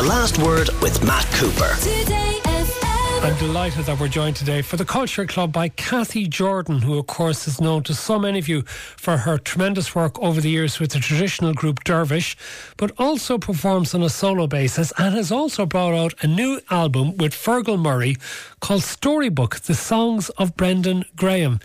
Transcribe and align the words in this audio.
The 0.00 0.06
Last 0.06 0.38
Word 0.38 0.70
with 0.80 1.04
Matt 1.04 1.26
Cooper. 1.32 1.76
I'm 3.22 3.36
delighted 3.36 3.84
that 3.84 4.00
we're 4.00 4.08
joined 4.08 4.34
today 4.34 4.62
for 4.62 4.78
the 4.78 4.84
Culture 4.86 5.26
Club 5.26 5.52
by 5.52 5.68
Cathy 5.68 6.26
Jordan, 6.26 6.80
who, 6.80 6.98
of 6.98 7.06
course, 7.06 7.46
is 7.46 7.60
known 7.60 7.82
to 7.82 7.92
so 7.92 8.18
many 8.18 8.38
of 8.38 8.48
you 8.48 8.62
for 8.62 9.18
her 9.18 9.36
tremendous 9.36 9.94
work 9.94 10.18
over 10.18 10.40
the 10.40 10.48
years 10.48 10.80
with 10.80 10.92
the 10.92 11.00
traditional 11.00 11.52
group 11.52 11.84
Dervish, 11.84 12.34
but 12.78 12.92
also 12.96 13.36
performs 13.36 13.94
on 13.94 14.02
a 14.02 14.08
solo 14.08 14.46
basis 14.46 14.90
and 14.96 15.14
has 15.14 15.30
also 15.30 15.66
brought 15.66 15.92
out 15.92 16.14
a 16.24 16.26
new 16.26 16.62
album 16.70 17.18
with 17.18 17.34
Fergal 17.34 17.78
Murray 17.78 18.16
called 18.60 18.82
Storybook 18.82 19.56
The 19.56 19.74
Songs 19.74 20.30
of 20.38 20.56
Brendan 20.56 21.04
Graham. 21.14 21.60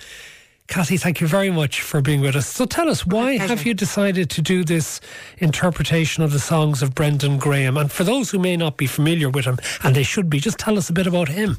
Cathy, 0.68 0.98
thank 0.98 1.22
you 1.22 1.28
very 1.28 1.52
much 1.52 1.82
for 1.82 2.02
being 2.02 2.22
with 2.22 2.36
us. 2.36 2.48
So 2.48 2.66
tell 2.66 2.90
us, 2.90 3.06
why 3.06 3.38
have 3.38 3.66
you 3.66 3.74
decided 3.76 4.30
to 4.32 4.42
do 4.42 4.64
this 4.64 5.00
interpretation 5.38 6.24
of 6.24 6.32
the 6.32 6.40
songs 6.40 6.82
of 6.82 6.96
Brendan 6.96 7.38
Graham? 7.38 7.78
And 7.78 7.92
for 7.92 8.04
those 8.04 8.32
who 8.32 8.40
may 8.40 8.58
not 8.58 8.76
be 8.76 8.88
familiar 8.88 9.30
with 9.30 9.46
him, 9.46 9.58
and 9.84 9.96
they 9.96 10.04
should 10.04 10.30
be, 10.30 10.40
just 10.40 10.58
tell 10.58 10.78
us 10.78 10.90
a 10.90 10.94
bit 10.94 11.06
about 11.06 11.30
him. 11.30 11.58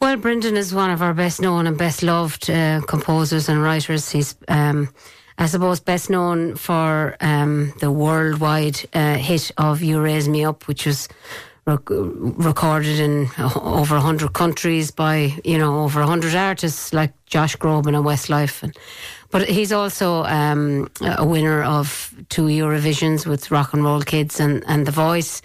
Well, 0.00 0.16
Brendan 0.16 0.56
is 0.56 0.74
one 0.74 0.90
of 0.90 1.02
our 1.02 1.12
best 1.12 1.42
known 1.42 1.66
and 1.66 1.76
best 1.76 2.02
loved 2.02 2.48
uh, 2.48 2.80
composers 2.88 3.50
and 3.50 3.62
writers. 3.62 4.10
He's, 4.10 4.34
um, 4.48 4.88
I 5.36 5.44
suppose, 5.44 5.78
best 5.78 6.08
known 6.08 6.56
for 6.56 7.18
um, 7.20 7.74
the 7.80 7.92
worldwide 7.92 8.80
uh, 8.94 9.16
hit 9.16 9.50
of 9.58 9.82
You 9.82 10.00
Raise 10.00 10.26
Me 10.26 10.42
Up, 10.42 10.66
which 10.68 10.86
was 10.86 11.06
rec- 11.66 11.88
recorded 11.88 12.98
in 13.00 13.28
over 13.38 13.94
100 13.96 14.32
countries 14.32 14.90
by, 14.90 15.34
you 15.44 15.58
know, 15.58 15.82
over 15.84 16.00
100 16.00 16.34
artists 16.34 16.92
like 16.92 17.12
Josh 17.26 17.56
Groban 17.56 17.96
and 17.96 18.04
Westlife. 18.04 18.62
And, 18.62 18.76
but 19.30 19.48
he's 19.48 19.72
also 19.72 20.24
um, 20.24 20.90
a 21.00 21.24
winner 21.24 21.62
of 21.62 22.14
two 22.28 22.46
Eurovisions 22.46 23.26
with 23.26 23.50
Rock 23.50 23.72
and 23.72 23.84
Roll 23.84 24.02
Kids 24.02 24.40
and, 24.40 24.64
and 24.66 24.86
The 24.86 24.92
Voice. 24.92 25.42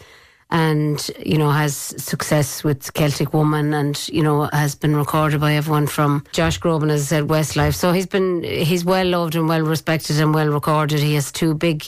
And, 0.52 1.10
you 1.26 1.38
know, 1.38 1.50
has 1.50 1.76
success 1.76 2.64
with 2.64 2.94
Celtic 2.94 3.34
Woman 3.34 3.74
and, 3.74 4.08
you 4.10 4.22
know, 4.22 4.44
has 4.54 4.76
been 4.76 4.96
recorded 4.96 5.42
by 5.42 5.54
everyone 5.54 5.88
from 5.88 6.24
Josh 6.34 6.60
Groban, 6.60 6.92
as 6.92 7.02
I 7.02 7.06
said, 7.06 7.24
Westlife. 7.28 7.74
So 7.74 7.92
he's 7.92 8.06
been, 8.06 8.44
he's 8.44 8.86
well 8.86 9.08
loved 9.08 9.36
and 9.36 9.50
well 9.50 9.62
respected 9.62 10.20
and 10.20 10.36
well 10.36 10.48
recorded. 10.50 11.00
He 11.00 11.16
has 11.16 11.32
two 11.32 11.56
big 11.56 11.80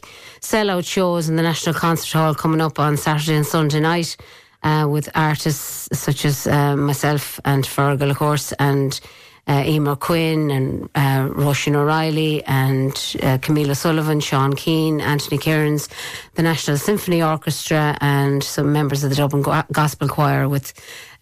sellout 0.41 0.85
shows 0.87 1.29
in 1.29 1.35
the 1.35 1.43
National 1.43 1.75
Concert 1.75 2.11
Hall 2.17 2.33
coming 2.33 2.59
up 2.59 2.79
on 2.79 2.97
Saturday 2.97 3.35
and 3.35 3.45
Sunday 3.45 3.79
night 3.79 4.17
uh, 4.63 4.87
with 4.89 5.07
artists 5.15 5.87
such 5.97 6.25
as 6.25 6.47
uh, 6.47 6.75
myself 6.75 7.39
and 7.45 7.63
Fergal, 7.63 8.11
of 8.11 8.17
course, 8.17 8.53
and 8.53 8.99
uh, 9.47 9.95
Quinn 9.95 10.51
and 10.51 10.89
uh, 10.95 11.29
Roisin 11.29 11.75
O'Reilly 11.75 12.43
and 12.45 13.15
uh, 13.23 13.37
Camille 13.41 13.71
O'Sullivan, 13.71 14.19
Sean 14.19 14.53
Keane, 14.53 15.01
Anthony 15.01 15.37
Cairns, 15.37 15.87
the 16.35 16.43
National 16.43 16.77
Symphony 16.77 17.21
Orchestra, 17.21 17.97
and 18.01 18.43
some 18.43 18.73
members 18.73 19.03
of 19.03 19.09
the 19.09 19.15
Dublin 19.15 19.41
Go- 19.41 19.63
Gospel 19.71 20.07
Choir 20.07 20.49
with 20.49 20.73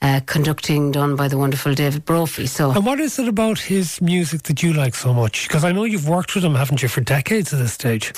uh, 0.01 0.19
conducting 0.25 0.91
done 0.91 1.15
by 1.15 1.27
the 1.27 1.37
wonderful 1.37 1.73
David 1.73 2.03
Brophy. 2.05 2.47
So, 2.47 2.71
And 2.71 2.85
what 2.85 2.99
is 2.99 3.17
it 3.17 3.27
about 3.27 3.59
his 3.59 4.01
music 4.01 4.43
that 4.43 4.61
you 4.61 4.73
like 4.73 4.95
so 4.95 5.13
much? 5.13 5.47
Because 5.47 5.63
I 5.63 5.71
know 5.71 5.83
you've 5.83 6.07
worked 6.07 6.35
with 6.35 6.43
him, 6.43 6.55
haven't 6.55 6.81
you, 6.81 6.89
for 6.89 7.01
decades 7.01 7.53
at 7.53 7.59
this 7.59 7.73
stage? 7.73 8.11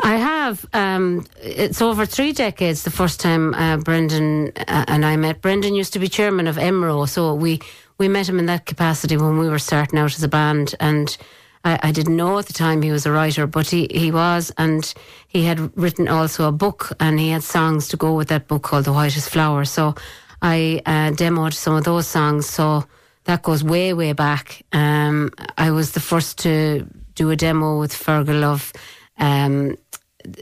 I 0.00 0.16
have. 0.16 0.64
Um, 0.72 1.26
it's 1.42 1.82
over 1.82 2.06
three 2.06 2.32
decades. 2.32 2.84
The 2.84 2.90
first 2.90 3.20
time 3.20 3.54
uh, 3.54 3.76
Brendan 3.76 4.52
uh, 4.56 4.84
and 4.88 5.04
I 5.04 5.16
met. 5.16 5.42
Brendan 5.42 5.74
used 5.74 5.92
to 5.92 5.98
be 5.98 6.08
chairman 6.08 6.46
of 6.46 6.56
IMRO, 6.56 7.08
so 7.08 7.34
we 7.34 7.60
we 8.00 8.08
met 8.08 8.28
him 8.28 8.40
in 8.40 8.46
that 8.46 8.66
capacity 8.66 9.16
when 9.16 9.38
we 9.38 9.48
were 9.48 9.60
starting 9.60 9.98
out 10.00 10.16
as 10.16 10.22
a 10.24 10.28
band, 10.28 10.74
and. 10.80 11.16
I, 11.62 11.78
I 11.82 11.92
didn't 11.92 12.16
know 12.16 12.38
at 12.38 12.46
the 12.46 12.54
time 12.54 12.80
he 12.80 12.90
was 12.90 13.04
a 13.04 13.12
writer, 13.12 13.46
but 13.46 13.68
he, 13.68 13.86
he 13.90 14.10
was, 14.10 14.50
and 14.56 14.94
he 15.28 15.44
had 15.44 15.76
written 15.76 16.08
also 16.08 16.48
a 16.48 16.52
book, 16.52 16.90
and 16.98 17.20
he 17.20 17.28
had 17.28 17.42
songs 17.42 17.88
to 17.88 17.98
go 17.98 18.14
with 18.14 18.28
that 18.28 18.48
book 18.48 18.62
called 18.62 18.86
The 18.86 18.94
Whitest 18.94 19.28
Flower. 19.28 19.66
So 19.66 19.94
I 20.40 20.80
uh, 20.86 21.10
demoed 21.10 21.52
some 21.52 21.74
of 21.74 21.84
those 21.84 22.06
songs. 22.06 22.46
So 22.46 22.86
that 23.24 23.42
goes 23.42 23.62
way, 23.62 23.92
way 23.92 24.14
back. 24.14 24.62
Um, 24.72 25.32
I 25.58 25.70
was 25.70 25.92
the 25.92 26.00
first 26.00 26.38
to 26.38 26.86
do 27.14 27.28
a 27.28 27.36
demo 27.36 27.78
with 27.78 27.92
Fergal 27.92 28.42
of 28.42 28.72
um, 29.18 29.76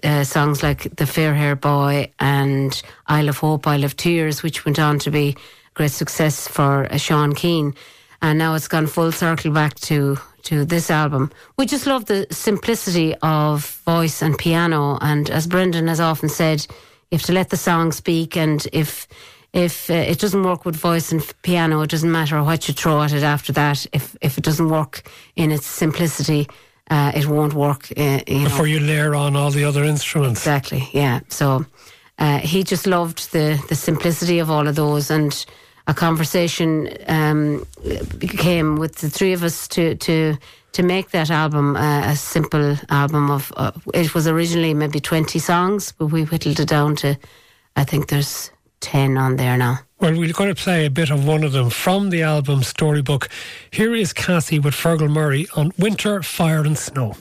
uh, 0.04 0.22
songs 0.22 0.62
like 0.62 0.94
The 0.97 1.06
Fair 1.06 1.34
Hair 1.34 1.56
Boy 1.56 2.12
and 2.20 2.80
Isle 3.08 3.28
of 3.28 3.38
Hope, 3.38 3.66
Isle 3.66 3.84
of 3.84 3.97
Tears, 3.97 4.44
which 4.44 4.64
went 4.64 4.78
on 4.78 5.00
to 5.00 5.10
be 5.10 5.36
great 5.78 5.93
success 5.93 6.49
for 6.49 6.93
uh, 6.93 6.97
Sean 6.99 7.34
Keane. 7.34 7.72
And 8.21 8.37
now 8.37 8.55
it's 8.56 8.66
gone 8.66 8.89
full 8.89 9.12
circle 9.12 9.53
back 9.53 9.75
to 9.89 10.19
to 10.43 10.65
this 10.65 10.91
album. 10.91 11.31
We 11.56 11.66
just 11.66 11.87
love 11.87 12.06
the 12.06 12.27
simplicity 12.31 13.15
of 13.22 13.81
voice 13.84 14.21
and 14.22 14.37
piano. 14.37 14.99
And 15.00 15.31
as 15.31 15.47
Brendan 15.47 15.89
has 15.89 16.00
often 16.00 16.28
said, 16.28 16.66
you 17.11 17.19
have 17.19 17.27
to 17.27 17.33
let 17.33 17.50
the 17.50 17.56
song 17.56 17.93
speak. 17.93 18.37
And 18.37 18.66
if 18.72 19.06
if 19.53 19.89
uh, 19.89 19.94
it 19.94 20.19
doesn't 20.19 20.43
work 20.43 20.65
with 20.65 20.75
voice 20.75 21.12
and 21.12 21.21
f- 21.21 21.33
piano, 21.43 21.81
it 21.83 21.91
doesn't 21.91 22.10
matter 22.10 22.43
what 22.43 22.66
you 22.66 22.75
throw 22.75 23.03
at 23.03 23.12
it 23.12 23.22
after 23.22 23.53
that. 23.53 23.87
If 23.93 24.16
if 24.21 24.37
it 24.37 24.45
doesn't 24.45 24.69
work 24.69 25.09
in 25.37 25.53
its 25.53 25.66
simplicity, 25.66 26.49
uh, 26.91 27.12
it 27.15 27.27
won't 27.27 27.55
work. 27.55 27.93
Uh, 27.97 28.21
you 28.27 28.39
know. 28.39 28.45
Before 28.45 28.66
you 28.66 28.81
layer 28.81 29.15
on 29.15 29.37
all 29.37 29.53
the 29.53 29.65
other 29.65 29.84
instruments. 29.84 30.41
Exactly. 30.41 30.89
Yeah. 30.93 31.21
So 31.28 31.65
uh, 32.19 32.39
he 32.39 32.65
just 32.65 32.87
loved 32.87 33.31
the 33.31 33.62
the 33.69 33.77
simplicity 33.77 34.41
of 34.41 34.50
all 34.50 34.66
of 34.66 34.75
those, 34.75 35.15
and 35.15 35.47
a 35.88 35.94
conversation 35.94 36.91
um, 37.09 37.66
came 38.21 38.76
with 38.76 38.97
the 38.97 39.10
three 39.10 39.32
of 39.32 39.43
us 39.43 39.66
to 39.69 39.97
to 39.97 40.37
to 40.72 40.82
make 40.82 41.10
that 41.10 41.31
album 41.31 41.76
uh, 41.76 42.12
a 42.12 42.15
simple 42.15 42.76
album 42.91 43.31
of. 43.31 43.53
Uh, 43.56 43.72
it 43.94 44.15
was 44.15 44.28
originally 44.28 44.75
maybe 44.75 45.00
twenty 45.00 45.38
songs, 45.38 45.93
but 45.93 46.06
we 46.06 46.25
whittled 46.25 46.60
it 46.60 46.69
down 46.69 46.94
to. 46.97 47.16
I 47.75 47.84
think 47.84 48.09
there's 48.09 48.50
ten 48.81 49.16
on 49.16 49.37
there 49.37 49.56
now. 49.56 49.81
Well, 50.00 50.16
we're 50.16 50.32
going 50.32 50.54
to 50.54 50.62
play 50.62 50.87
a 50.87 50.91
bit 50.91 51.10
of 51.10 51.27
one 51.27 51.43
of 51.43 51.53
them 51.53 51.71
from 51.71 52.10
the 52.10 52.22
album 52.22 52.62
Storybook. 52.62 53.28
Here 53.72 53.97
is 53.97 54.12
Cathy 54.12 54.60
with 54.60 54.75
Fergal 54.75 55.10
Murray 55.10 55.48
on 55.56 55.72
Winter, 55.77 56.22
Fire 56.22 56.65
and 56.65 56.78
Snow. 56.78 57.16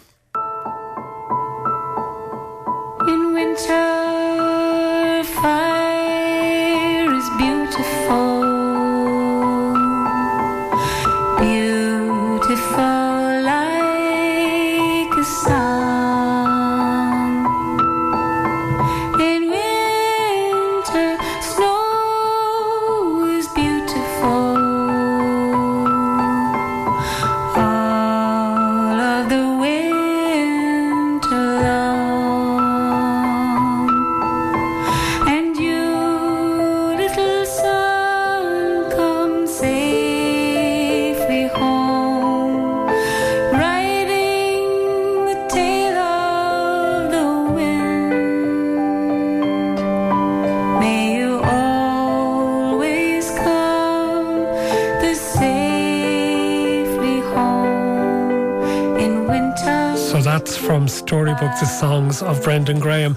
Songs 61.77 62.23
of 62.23 62.43
Brendan 62.43 62.79
Graham. 62.79 63.15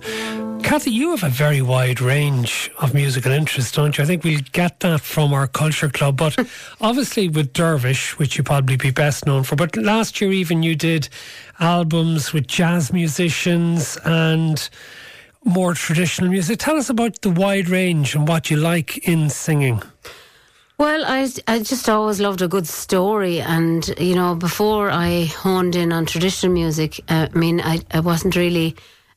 Cathy, 0.62 0.90
you 0.90 1.12
have 1.12 1.24
a 1.24 1.30
very 1.30 1.62
wide 1.62 2.02
range 2.02 2.70
of 2.78 2.92
musical 2.92 3.32
interests, 3.32 3.72
don't 3.72 3.96
you? 3.96 4.04
I 4.04 4.06
think 4.06 4.22
we'll 4.22 4.42
get 4.52 4.80
that 4.80 5.00
from 5.00 5.32
our 5.32 5.46
culture 5.46 5.88
club. 5.88 6.18
But 6.18 6.36
obviously, 6.82 7.30
with 7.30 7.54
Dervish, 7.54 8.18
which 8.18 8.36
you 8.36 8.44
probably 8.44 8.76
be 8.76 8.90
best 8.90 9.24
known 9.24 9.44
for, 9.44 9.56
but 9.56 9.74
last 9.76 10.20
year 10.20 10.30
even 10.30 10.62
you 10.62 10.76
did 10.76 11.08
albums 11.58 12.34
with 12.34 12.48
jazz 12.48 12.92
musicians 12.92 13.96
and 14.04 14.68
more 15.42 15.72
traditional 15.72 16.28
music. 16.28 16.58
Tell 16.58 16.76
us 16.76 16.90
about 16.90 17.22
the 17.22 17.30
wide 17.30 17.70
range 17.70 18.14
and 18.14 18.28
what 18.28 18.50
you 18.50 18.58
like 18.58 19.08
in 19.08 19.30
singing. 19.30 19.82
Well, 20.80 21.04
I, 21.04 21.28
I 21.46 21.58
just 21.58 21.90
always 21.90 22.20
loved 22.20 22.40
a 22.40 22.48
good 22.48 22.66
story. 22.66 23.38
And, 23.38 23.86
you 23.98 24.14
know, 24.14 24.34
before 24.34 24.90
I 24.90 25.26
honed 25.26 25.76
in 25.76 25.92
on 25.92 26.06
traditional 26.06 26.54
music, 26.54 27.00
uh, 27.06 27.28
I 27.34 27.38
mean, 27.38 27.60
I, 27.60 27.80
I 27.90 28.00
wasn't 28.00 28.34
really. 28.34 28.76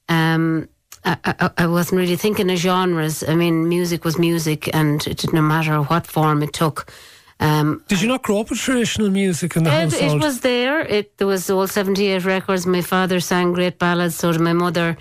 Um, 0.09 0.67
I, 1.05 1.15
I, 1.23 1.51
I 1.59 1.67
wasn't 1.67 1.99
really 1.99 2.17
thinking 2.17 2.51
of 2.51 2.57
genres. 2.57 3.23
I 3.23 3.35
mean, 3.35 3.69
music 3.69 4.03
was 4.03 4.19
music, 4.19 4.75
and 4.75 5.07
it 5.07 5.19
didn't 5.19 5.47
matter 5.47 5.81
what 5.83 6.05
form 6.05 6.43
it 6.43 6.51
took. 6.51 6.91
Um, 7.39 7.81
Did 7.87 8.01
you 8.01 8.09
not 8.09 8.23
grow 8.23 8.41
up 8.41 8.49
with 8.49 8.59
traditional 8.59 9.09
music 9.09 9.55
in 9.55 9.63
the 9.63 9.69
it, 9.69 9.83
household? 9.83 10.21
it 10.21 10.25
was 10.25 10.41
there. 10.41 10.81
It 10.81 11.17
there 11.17 11.27
was 11.27 11.49
all 11.49 11.67
seventy 11.67 12.07
eight 12.07 12.25
records. 12.25 12.65
My 12.65 12.81
father 12.81 13.21
sang 13.21 13.53
great 13.53 13.79
ballads. 13.79 14.15
So 14.15 14.33
did 14.33 14.41
my 14.41 14.51
mother. 14.51 14.97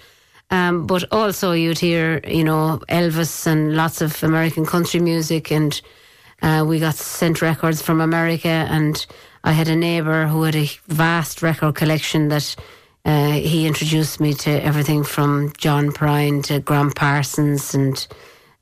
Um, 0.52 0.86
but 0.86 1.02
also 1.10 1.50
you'd 1.50 1.80
hear, 1.80 2.20
you 2.24 2.44
know, 2.44 2.80
Elvis 2.88 3.48
and 3.48 3.74
lots 3.74 4.00
of 4.00 4.22
American 4.22 4.64
country 4.64 5.00
music, 5.00 5.50
and 5.50 5.80
uh, 6.42 6.64
we 6.66 6.80
got 6.80 6.94
sent 6.96 7.40
records 7.40 7.80
from 7.80 8.00
America. 8.00 8.48
And 8.48 9.04
I 9.44 9.52
had 9.52 9.68
a 9.68 9.76
neighbour 9.76 10.26
who 10.26 10.42
had 10.42 10.56
a 10.56 10.68
vast 10.88 11.42
record 11.42 11.74
collection 11.74 12.28
that 12.28 12.54
uh, 13.04 13.32
he 13.32 13.66
introduced 13.66 14.20
me 14.20 14.34
to 14.34 14.50
everything 14.50 15.04
from 15.04 15.52
John 15.56 15.90
Prine 15.90 16.42
to 16.44 16.60
Gram 16.60 16.90
Parsons 16.90 17.74
and 17.74 18.06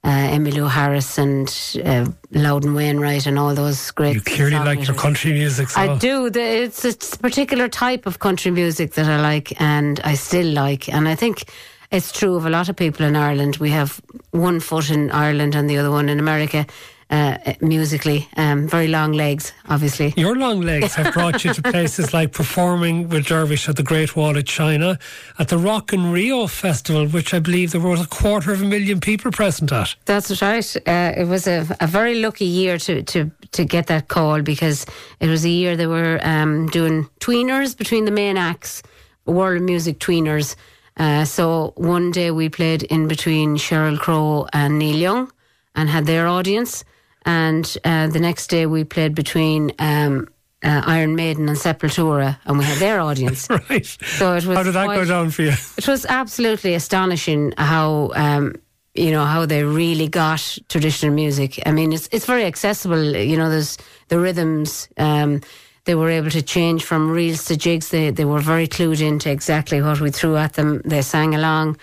uh, 0.03 0.09
Emmylou 0.09 0.71
Harris 0.71 1.19
and 1.19 1.47
uh, 1.85 2.11
Loudon 2.31 2.75
Wainwright 2.75 3.27
and 3.27 3.39
all 3.39 3.55
those 3.55 3.91
great. 3.91 4.15
You 4.15 4.21
clearly 4.23 4.57
like 4.57 4.87
your 4.87 4.97
country 4.97 5.33
music. 5.33 5.69
So. 5.69 5.81
I 5.81 5.99
do. 5.99 6.31
The, 6.31 6.41
it's, 6.41 6.85
it's 6.87 7.15
a 7.15 7.19
particular 7.19 7.69
type 7.69 8.07
of 8.07 8.19
country 8.19 8.51
music 8.51 8.93
that 8.95 9.07
I 9.07 9.21
like 9.21 9.61
and 9.61 10.01
I 10.03 10.15
still 10.15 10.47
like. 10.47 10.89
And 10.89 11.07
I 11.07 11.15
think 11.15 11.45
it's 11.91 12.13
true 12.13 12.37
of 12.37 12.47
a 12.47 12.51
lot 12.51 12.71
of 12.71 12.77
people 12.77 13.05
in 13.05 13.15
Ireland. 13.15 13.59
We 13.59 13.71
have 13.71 14.01
one 14.31 14.61
foot 14.61 14.91
in 14.91 15.11
Ireland 15.11 15.55
and 15.55 15.69
the 15.69 15.77
other 15.77 15.91
one 15.91 16.09
in 16.09 16.19
America 16.19 16.67
uh, 17.11 17.37
musically. 17.61 18.29
Um, 18.37 18.69
very 18.69 18.89
long 18.89 19.13
legs, 19.13 19.53
obviously. 19.69 20.15
Your 20.17 20.37
long 20.37 20.61
legs 20.61 20.95
have 20.95 21.13
brought 21.13 21.45
you 21.45 21.53
to 21.53 21.63
places 21.71 22.15
like 22.15 22.33
performing 22.33 23.09
with 23.09 23.27
Dervish 23.27 23.69
at 23.69 23.77
the 23.77 23.83
Great 23.83 24.17
Wall 24.17 24.37
of 24.37 24.45
China, 24.45 24.99
at 25.39 25.49
the 25.49 25.59
Rock 25.59 25.93
in 25.93 26.13
Rio 26.13 26.47
Festival, 26.47 27.07
which 27.09 27.35
I 27.35 27.41
believe 27.41 27.73
there 27.73 27.81
was 27.81 28.01
a 28.01 28.07
quarter 28.07 28.53
of 28.53 28.63
a 28.63 28.65
million 28.65 29.01
people 29.01 29.31
present 29.33 29.73
at. 29.73 29.95
That's 30.05 30.41
right. 30.41 30.77
Uh, 30.87 31.13
it 31.17 31.27
was 31.27 31.47
a, 31.47 31.67
a 31.81 31.87
very 31.87 32.21
lucky 32.21 32.47
year 32.47 32.79
to, 32.79 33.03
to, 33.03 33.31
to 33.53 33.65
get 33.65 33.89
that 33.89 34.09
call 34.09 34.43
because 34.43 34.87
it 35.19 35.29
was 35.29 35.45
a 35.45 35.51
year 35.51 35.77
they 35.77 35.87
were 35.89 36.21
um, 36.23 36.69
doing 36.69 37.09
tweeners 37.21 37.77
between 37.77 38.05
the 38.05 38.11
main 38.13 38.37
acts, 38.37 38.83
world 39.27 39.63
music 39.63 39.99
tweeners. 39.99 40.55
Uh, 40.97 41.25
so 41.25 41.73
one 41.77 42.11
day 42.11 42.31
we 42.31 42.49
played 42.49 42.83
in 42.85 43.09
between 43.09 43.57
Sheryl 43.57 43.99
Crow 43.99 44.47
and 44.53 44.79
Neil 44.79 44.97
Young 44.97 45.33
and 45.75 45.89
had 45.89 46.07
their 46.07 46.27
audience. 46.29 46.85
And 47.27 47.77
uh, 47.85 48.09
the 48.09 48.21
next 48.21 48.49
day 48.49 48.67
we 48.67 48.85
played 48.85 49.15
between 49.15 49.73
um, 49.79 50.29
uh, 50.63 50.83
Iron 50.87 51.15
Maiden 51.17 51.49
and 51.49 51.57
Sepultura 51.59 52.39
and 52.45 52.59
we 52.59 52.65
had 52.65 52.79
their 52.79 53.01
audience. 53.01 53.49
Right. 53.71 53.87
So 53.87 54.33
it 54.37 54.45
was 54.47 54.57
How 54.57 54.63
did 54.63 54.75
that 54.75 54.87
go 54.87 54.95
quite- 54.95 55.09
down 55.09 55.31
for 55.31 55.43
you? 55.43 55.53
it 55.77 55.87
was 55.89 56.07
absolutely 56.07 56.75
astonishing 56.75 57.53
how 57.59 58.11
um, 58.15 58.55
you 58.95 59.11
know 59.11 59.25
how 59.25 59.47
they 59.47 59.63
really 59.65 60.09
got 60.09 60.59
traditional 60.69 61.15
music. 61.15 61.61
I 61.65 61.73
mean, 61.73 61.93
it's 61.93 62.09
it's 62.13 62.27
very 62.27 62.45
accessible. 62.45 63.15
You 63.17 63.37
know, 63.37 63.49
there's 63.49 63.79
the 64.09 64.19
rhythms. 64.19 64.89
Um, 64.97 65.41
they 65.85 65.95
were 65.95 66.11
able 66.11 66.31
to 66.31 66.43
change 66.43 66.85
from 66.85 67.11
reels 67.11 67.45
to 67.47 67.57
jigs. 67.57 67.89
They 67.91 68.11
they 68.11 68.25
were 68.25 68.41
very 68.41 68.67
clued 68.67 69.01
into 69.01 69.31
exactly 69.31 69.81
what 69.81 70.01
we 70.01 70.11
threw 70.11 70.37
at 70.37 70.55
them. 70.55 70.83
They 70.85 71.03
sang 71.03 71.35
along. 71.35 71.77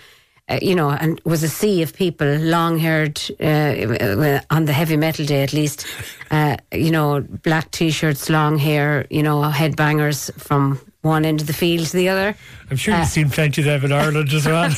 Uh, 0.48 0.58
you 0.62 0.74
know, 0.74 0.90
and 0.90 1.20
was 1.24 1.42
a 1.42 1.48
sea 1.48 1.82
of 1.82 1.92
people, 1.94 2.26
long 2.38 2.78
haired, 2.78 3.20
uh, 3.38 4.40
on 4.50 4.64
the 4.64 4.72
heavy 4.72 4.96
metal 4.96 5.26
day 5.26 5.42
at 5.42 5.52
least, 5.52 5.86
uh, 6.30 6.56
you 6.72 6.90
know, 6.90 7.20
black 7.20 7.70
t 7.70 7.90
shirts, 7.90 8.30
long 8.30 8.56
hair, 8.56 9.06
you 9.10 9.22
know, 9.22 9.42
headbangers 9.42 10.32
from 10.40 10.80
one 11.02 11.24
end 11.24 11.40
of 11.40 11.46
the 11.46 11.52
field 11.52 11.86
to 11.86 11.96
the 11.96 12.08
other. 12.08 12.34
I'm 12.70 12.76
sure 12.76 12.96
you've 12.96 13.08
seen 13.08 13.30
plenty 13.30 13.62
of 13.62 13.66
them 13.66 13.84
in 13.84 13.92
Ireland 13.92 14.32
as 14.32 14.46
well. 14.46 14.70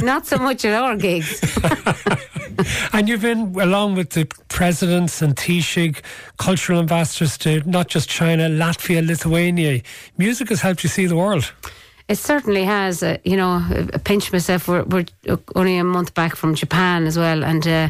Not 0.02 0.26
so 0.26 0.38
much 0.38 0.64
at 0.64 0.74
our 0.74 0.96
gigs. 0.96 1.42
and 2.92 3.08
you've 3.08 3.22
been, 3.22 3.54
along 3.60 3.96
with 3.96 4.10
the 4.10 4.26
presidents 4.48 5.22
and 5.22 5.34
Taoiseach, 5.36 6.02
cultural 6.38 6.80
ambassadors 6.80 7.36
to 7.38 7.68
not 7.68 7.88
just 7.88 8.08
China, 8.08 8.48
Latvia, 8.48 9.06
Lithuania. 9.06 9.82
Music 10.16 10.48
has 10.48 10.60
helped 10.60 10.82
you 10.82 10.88
see 10.88 11.06
the 11.06 11.16
world. 11.16 11.52
It 12.08 12.18
certainly 12.18 12.64
has. 12.64 13.02
Uh, 13.02 13.18
you 13.24 13.36
know, 13.36 13.62
I 13.94 13.98
pinch 13.98 14.32
myself. 14.32 14.68
We're, 14.68 14.84
we're 14.84 15.06
only 15.54 15.76
a 15.76 15.84
month 15.84 16.14
back 16.14 16.36
from 16.36 16.54
Japan 16.54 17.06
as 17.06 17.18
well, 17.18 17.42
and 17.44 17.66
uh, 17.66 17.88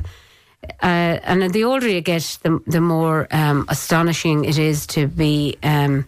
uh, 0.83 1.21
and 1.23 1.53
the 1.53 1.65
older 1.65 1.89
you 1.89 2.01
get, 2.01 2.39
the 2.43 2.61
the 2.67 2.81
more 2.81 3.29
um, 3.31 3.67
astonishing 3.69 4.45
it 4.45 4.59
is 4.59 4.87
to 4.89 5.07
be. 5.07 5.57
Um, 5.63 6.07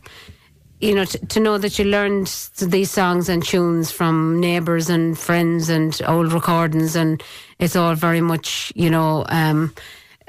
you 0.81 0.95
know, 0.95 1.05
to, 1.05 1.27
to 1.27 1.41
know 1.41 1.59
that 1.59 1.77
you 1.77 1.85
learned 1.85 2.27
these 2.63 2.89
songs 2.89 3.29
and 3.29 3.45
tunes 3.45 3.91
from 3.91 4.39
neighbours 4.39 4.89
and 4.89 5.19
friends 5.19 5.69
and 5.69 6.01
old 6.07 6.33
recordings, 6.33 6.95
and 6.95 7.21
it's 7.59 7.75
all 7.75 7.97
very 7.97 8.21
much, 8.21 8.73
you 8.77 8.89
know, 8.89 9.25
um, 9.29 9.75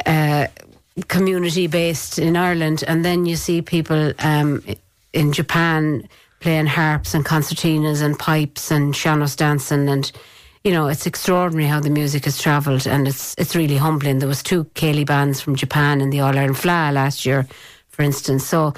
uh, 0.08 0.48
community 1.08 1.68
based 1.68 2.18
in 2.18 2.36
Ireland. 2.36 2.84
And 2.88 3.06
then 3.06 3.28
you 3.28 3.36
see 3.36 3.62
people 3.62 4.12
um, 4.18 4.64
in 5.14 5.34
Japan 5.34 6.10
playing 6.40 6.68
harps 6.68 7.14
and 7.14 7.26
concertinas 7.26 8.02
and 8.02 8.18
pipes 8.18 8.72
and 8.72 8.96
sean-nós 8.96 9.36
dancing 9.36 9.90
and 9.90 10.12
you 10.64 10.72
know 10.72 10.88
it's 10.88 11.06
extraordinary 11.06 11.68
how 11.68 11.80
the 11.80 11.90
music 11.90 12.26
has 12.26 12.42
travelled 12.42 12.86
and 12.88 13.08
it's 13.08 13.36
it's 13.38 13.56
really 13.56 13.78
humbling. 13.78 14.20
There 14.20 14.28
was 14.28 14.44
two 14.44 14.66
céilí 14.76 15.06
bands 15.06 15.42
from 15.42 15.56
Japan 15.56 16.02
in 16.02 16.10
the 16.10 16.20
All 16.22 16.38
Ireland 16.38 16.56
Fleadh 16.56 16.94
last 16.94 17.26
year 17.26 17.48
for 17.88 18.04
instance. 18.04 18.46
So 18.46 18.74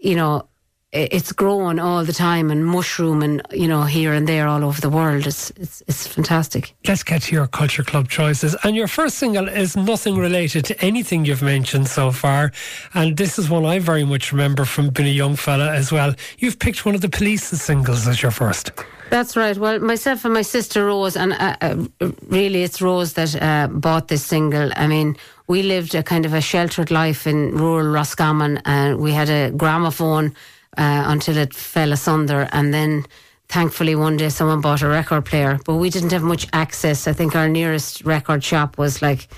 you 0.00 0.14
know 0.14 0.49
it's 0.92 1.32
growing 1.32 1.78
all 1.78 2.04
the 2.04 2.12
time 2.12 2.50
and 2.50 2.66
mushrooming 2.66 3.40
you 3.52 3.68
know 3.68 3.84
here 3.84 4.12
and 4.12 4.26
there 4.26 4.48
all 4.48 4.64
over 4.64 4.80
the 4.80 4.90
world 4.90 5.24
it's 5.26 5.50
it's, 5.50 5.82
it's 5.86 6.06
fantastic 6.06 6.74
Let's 6.88 7.04
get 7.04 7.22
to 7.22 7.34
your 7.34 7.46
Culture 7.46 7.84
Club 7.84 8.08
choices. 8.08 8.56
And 8.64 8.74
your 8.74 8.88
first 8.88 9.18
single 9.18 9.48
is 9.48 9.76
nothing 9.76 10.16
related 10.16 10.64
to 10.64 10.84
anything 10.84 11.24
you've 11.24 11.42
mentioned 11.42 11.88
so 11.88 12.10
far. 12.10 12.52
And 12.94 13.16
this 13.16 13.38
is 13.38 13.48
one 13.48 13.64
I 13.64 13.78
very 13.78 14.04
much 14.04 14.32
remember 14.32 14.64
from 14.64 14.88
being 14.90 15.08
a 15.08 15.12
young 15.12 15.36
fella 15.36 15.72
as 15.72 15.92
well. 15.92 16.14
You've 16.38 16.58
picked 16.58 16.84
one 16.84 16.94
of 16.94 17.00
the 17.00 17.08
Police's 17.08 17.62
singles 17.62 18.08
as 18.08 18.22
your 18.22 18.32
first. 18.32 18.72
That's 19.10 19.36
right. 19.36 19.56
Well, 19.56 19.78
myself 19.78 20.24
and 20.24 20.34
my 20.34 20.42
sister 20.42 20.86
Rose, 20.86 21.16
and 21.16 21.32
uh, 21.34 21.56
uh, 21.60 21.86
really 22.28 22.62
it's 22.62 22.80
Rose 22.80 23.12
that 23.14 23.40
uh, 23.40 23.68
bought 23.68 24.08
this 24.08 24.24
single. 24.24 24.70
I 24.74 24.86
mean, 24.86 25.16
we 25.46 25.62
lived 25.62 25.94
a 25.94 26.02
kind 26.02 26.24
of 26.26 26.32
a 26.32 26.40
sheltered 26.40 26.90
life 26.90 27.26
in 27.26 27.56
rural 27.56 27.90
Roscommon, 27.92 28.60
and 28.64 28.98
we 28.98 29.12
had 29.12 29.28
a 29.28 29.50
gramophone 29.50 30.34
uh, 30.76 31.04
until 31.06 31.36
it 31.36 31.54
fell 31.54 31.92
asunder, 31.92 32.48
and 32.52 32.72
then 32.72 33.04
thankfully 33.48 33.94
one 33.94 34.16
day 34.16 34.28
someone 34.28 34.60
bought 34.60 34.82
a 34.82 34.88
record 34.88 35.24
player, 35.24 35.58
but 35.66 35.76
we 35.76 35.90
didn't 35.90 36.12
have 36.12 36.22
much 36.22 36.46
access. 36.52 37.08
I 37.08 37.12
think 37.12 37.34
our 37.34 37.48
nearest 37.48 38.04
record 38.04 38.44
shop 38.44 38.78
was 38.78 39.02
like 39.02 39.28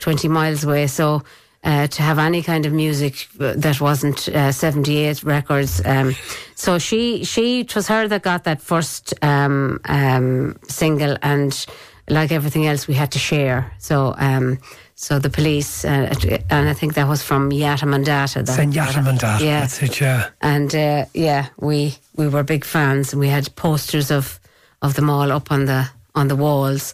20 0.00 0.28
miles 0.28 0.64
away, 0.64 0.86
so 0.86 1.22
uh, 1.62 1.86
to 1.86 2.02
have 2.02 2.18
any 2.18 2.42
kind 2.42 2.66
of 2.66 2.72
music 2.72 3.28
that 3.36 3.80
wasn't 3.80 4.28
uh, 4.28 4.50
78 4.50 5.22
records. 5.22 5.80
Um, 5.84 6.16
so 6.54 6.78
she, 6.78 7.24
she, 7.24 7.60
it 7.60 7.74
was 7.74 7.86
her 7.88 8.08
that 8.08 8.22
got 8.22 8.44
that 8.44 8.62
first 8.62 9.14
um, 9.22 9.80
um, 9.84 10.56
single, 10.68 11.16
and 11.22 11.66
like 12.08 12.32
everything 12.32 12.66
else, 12.66 12.88
we 12.88 12.94
had 12.94 13.12
to 13.12 13.18
share. 13.18 13.72
So, 13.78 14.14
um, 14.18 14.58
so 15.02 15.18
the 15.18 15.30
police, 15.30 15.82
uh, 15.86 16.12
and 16.50 16.68
I 16.68 16.74
think 16.74 16.92
that 16.92 17.08
was 17.08 17.22
from 17.22 17.50
Yatamandata. 17.50 18.44
that- 18.44 18.58
Zenyatta 18.58 19.02
Mondatta. 19.02 19.40
Yeah. 19.40 19.60
That's 19.60 19.82
it, 19.82 19.98
yeah. 19.98 20.28
and 20.42 20.74
uh, 20.74 21.06
yeah, 21.14 21.46
we 21.58 21.94
we 22.16 22.28
were 22.28 22.42
big 22.42 22.64
fans, 22.66 23.12
and 23.14 23.20
we 23.20 23.28
had 23.28 23.48
posters 23.56 24.10
of 24.10 24.38
of 24.82 24.92
them 24.94 25.08
all 25.08 25.32
up 25.32 25.50
on 25.50 25.64
the 25.64 25.88
on 26.14 26.28
the 26.28 26.36
walls. 26.36 26.92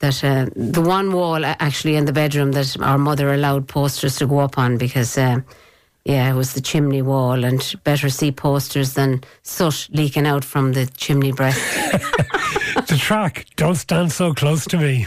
That 0.00 0.22
uh, 0.22 0.50
the 0.54 0.82
one 0.82 1.12
wall 1.12 1.42
actually 1.44 1.96
in 1.96 2.04
the 2.04 2.12
bedroom 2.12 2.52
that 2.52 2.76
our 2.80 2.98
mother 2.98 3.32
allowed 3.32 3.66
posters 3.66 4.16
to 4.16 4.26
go 4.26 4.40
up 4.40 4.58
on 4.58 4.76
because. 4.78 5.16
Uh, 5.16 5.40
yeah, 6.04 6.28
it 6.28 6.34
was 6.36 6.52
the 6.54 6.60
chimney 6.60 7.00
wall, 7.00 7.44
and 7.44 7.74
better 7.84 8.10
see 8.10 8.32
posters 8.32 8.94
than 8.94 9.20
soot 9.44 9.88
leaking 9.92 10.26
out 10.26 10.44
from 10.44 10.72
the 10.72 10.86
chimney 10.96 11.32
breast. 11.32 11.60
The 12.88 12.96
track, 12.98 13.46
Don't 13.56 13.76
Stand 13.76 14.10
So 14.10 14.34
Close 14.34 14.66
to 14.66 14.78
Me. 14.78 15.06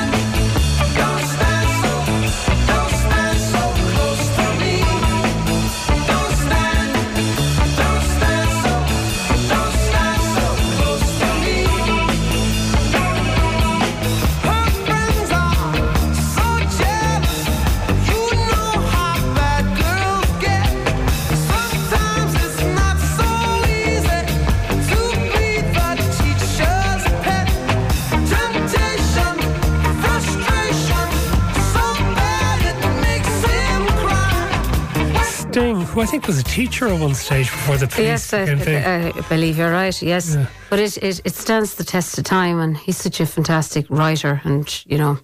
Who 36.01 36.07
I 36.07 36.11
think 36.11 36.27
was 36.27 36.39
a 36.39 36.43
teacher 36.43 36.87
at 36.87 36.99
one 36.99 37.13
stage 37.13 37.51
before 37.51 37.77
the 37.77 37.87
police 37.87 38.07
Yes, 38.07 38.33
I. 38.33 38.43
I, 38.43 39.07
I 39.15 39.21
believe 39.29 39.57
you're 39.57 39.71
right. 39.71 40.01
Yes, 40.01 40.35
Yeah. 40.35 40.47
but 40.69 40.79
it, 40.79 40.97
it 40.97 41.21
it 41.25 41.35
stands 41.35 41.75
the 41.75 41.83
test 41.83 42.17
of 42.17 42.23
time, 42.23 42.59
and 42.59 42.77
he's 42.77 42.97
such 42.97 43.21
a 43.21 43.25
fantastic 43.25 43.85
writer, 43.89 44.41
and 44.43 44.65
you 44.85 44.97
know, 44.97 45.17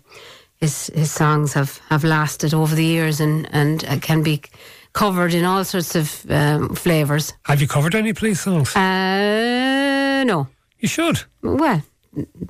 his 0.62 0.92
his 0.96 1.12
songs 1.12 1.54
have, 1.54 1.80
have 1.90 2.04
lasted 2.08 2.54
over 2.54 2.76
the 2.76 2.86
years, 2.86 3.20
and 3.22 3.48
and 3.54 3.84
uh, 3.86 3.98
can 4.00 4.24
be 4.24 4.42
covered 4.92 5.34
in 5.34 5.46
all 5.46 5.64
sorts 5.64 5.96
of 5.96 6.26
um, 6.30 6.76
flavors. 6.76 7.34
Have 7.44 7.62
you 7.62 7.68
covered 7.68 7.96
any 7.96 8.14
police 8.14 8.42
songs? 8.42 8.76
Uh, 8.76 10.24
no, 10.26 10.48
you 10.80 10.88
should. 10.88 11.24
well, 11.42 11.82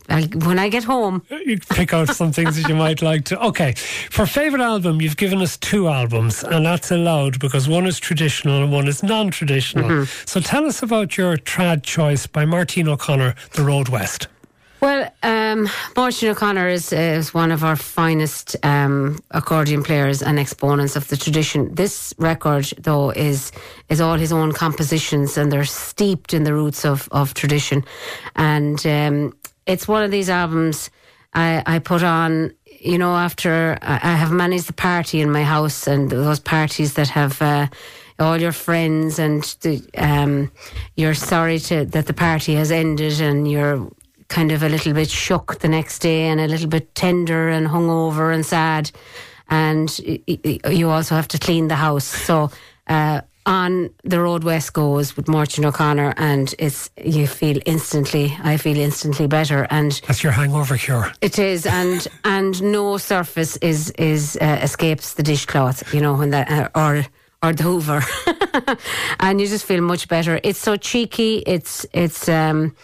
I'll, 0.09 0.23
when 0.23 0.59
I 0.59 0.69
get 0.69 0.83
home, 0.83 1.23
You 1.29 1.59
pick 1.59 1.93
out 1.93 2.09
some 2.09 2.31
things 2.31 2.61
that 2.61 2.69
you 2.69 2.75
might 2.75 3.01
like 3.01 3.25
to. 3.25 3.39
Okay, 3.47 3.73
for 4.09 4.25
favourite 4.25 4.63
album, 4.63 5.01
you've 5.01 5.17
given 5.17 5.41
us 5.41 5.57
two 5.57 5.87
albums, 5.87 6.43
and 6.43 6.65
that's 6.65 6.91
allowed 6.91 7.39
because 7.39 7.67
one 7.67 7.85
is 7.85 7.99
traditional 7.99 8.63
and 8.63 8.71
one 8.71 8.87
is 8.87 9.03
non 9.03 9.31
traditional. 9.31 9.89
Mm-hmm. 9.89 10.25
So 10.25 10.39
tell 10.39 10.65
us 10.65 10.81
about 10.83 11.17
your 11.17 11.37
trad 11.37 11.83
choice 11.83 12.27
by 12.27 12.45
Martin 12.45 12.87
O'Connor, 12.87 13.35
The 13.53 13.63
Road 13.63 13.89
West. 13.89 14.27
Well, 14.79 15.11
um, 15.23 15.67
Martin 15.95 16.29
O'Connor 16.29 16.67
is, 16.67 16.93
is 16.93 17.33
one 17.33 17.51
of 17.51 17.63
our 17.63 17.75
finest 17.75 18.55
um, 18.63 19.17
accordion 19.31 19.81
players 19.81 20.21
and 20.21 20.37
exponents 20.37 20.95
of 20.95 21.07
the 21.07 21.17
tradition. 21.17 21.73
This 21.73 22.13
record, 22.19 22.65
though, 22.77 23.09
is 23.09 23.51
is 23.89 24.01
all 24.01 24.17
his 24.17 24.31
own 24.31 24.51
compositions, 24.51 25.37
and 25.37 25.51
they're 25.51 25.65
steeped 25.65 26.33
in 26.33 26.43
the 26.43 26.53
roots 26.53 26.85
of, 26.85 27.07
of 27.11 27.33
tradition. 27.33 27.83
And 28.35 28.85
um, 28.85 29.33
it's 29.67 29.87
one 29.87 30.03
of 30.03 30.11
these 30.11 30.29
albums 30.29 30.89
I, 31.33 31.61
I 31.65 31.79
put 31.79 32.03
on. 32.03 32.53
You 32.79 32.97
know, 32.97 33.15
after 33.15 33.77
I 33.81 34.15
have 34.15 34.31
managed 34.31 34.67
the 34.67 34.73
party 34.73 35.19
in 35.21 35.31
my 35.31 35.43
house, 35.43 35.87
and 35.87 36.09
those 36.09 36.39
parties 36.39 36.93
that 36.93 37.09
have. 37.09 37.41
Uh, 37.41 37.67
all 38.19 38.41
your 38.41 38.51
friends 38.51 39.19
and 39.19 39.43
the, 39.61 39.79
um, 39.95 40.51
you're 40.95 41.13
sorry 41.13 41.59
to, 41.59 41.85
that 41.85 42.07
the 42.07 42.13
party 42.13 42.55
has 42.55 42.71
ended 42.71 43.21
and 43.21 43.49
you're 43.49 43.87
kind 44.27 44.51
of 44.51 44.63
a 44.63 44.69
little 44.69 44.93
bit 44.93 45.09
shook 45.09 45.59
the 45.59 45.67
next 45.67 45.99
day 45.99 46.23
and 46.23 46.39
a 46.39 46.47
little 46.47 46.67
bit 46.67 46.93
tender 46.95 47.49
and 47.49 47.67
hungover 47.67 48.33
and 48.33 48.45
sad. 48.45 48.91
And 49.49 49.97
you 49.99 50.89
also 50.89 51.15
have 51.15 51.27
to 51.29 51.39
clean 51.39 51.67
the 51.67 51.75
house. 51.75 52.05
So, 52.05 52.49
uh, 52.87 53.21
on 53.47 53.89
the 54.03 54.19
road 54.19 54.43
west 54.43 54.73
goes 54.73 55.15
with 55.17 55.27
Martin 55.27 55.65
O'Connor, 55.65 56.13
and 56.17 56.53
it's 56.59 56.91
you 57.03 57.25
feel 57.27 57.57
instantly. 57.65 58.37
I 58.43 58.57
feel 58.57 58.77
instantly 58.77 59.25
better, 59.27 59.65
and 59.71 59.91
That's 60.05 60.21
your 60.23 60.33
hangover 60.33 60.77
cure. 60.77 61.11
it 61.21 61.39
is, 61.39 61.65
and 61.65 62.07
and 62.23 62.61
no 62.61 62.97
surface 62.97 63.57
is 63.57 63.89
is 63.97 64.37
uh, 64.41 64.59
escapes 64.61 65.13
the 65.15 65.23
dishcloth. 65.23 65.93
You 65.93 66.01
know 66.01 66.13
when 66.15 66.29
that 66.31 66.51
uh, 66.51 66.69
or 66.75 67.05
or 67.41 67.53
the 67.53 67.63
Hoover, 67.63 68.01
and 69.19 69.39
you 69.41 69.47
just 69.47 69.65
feel 69.65 69.81
much 69.81 70.07
better. 70.07 70.39
It's 70.43 70.59
so 70.59 70.75
cheeky. 70.77 71.43
It's 71.45 71.85
it's. 71.93 72.27
um 72.29 72.75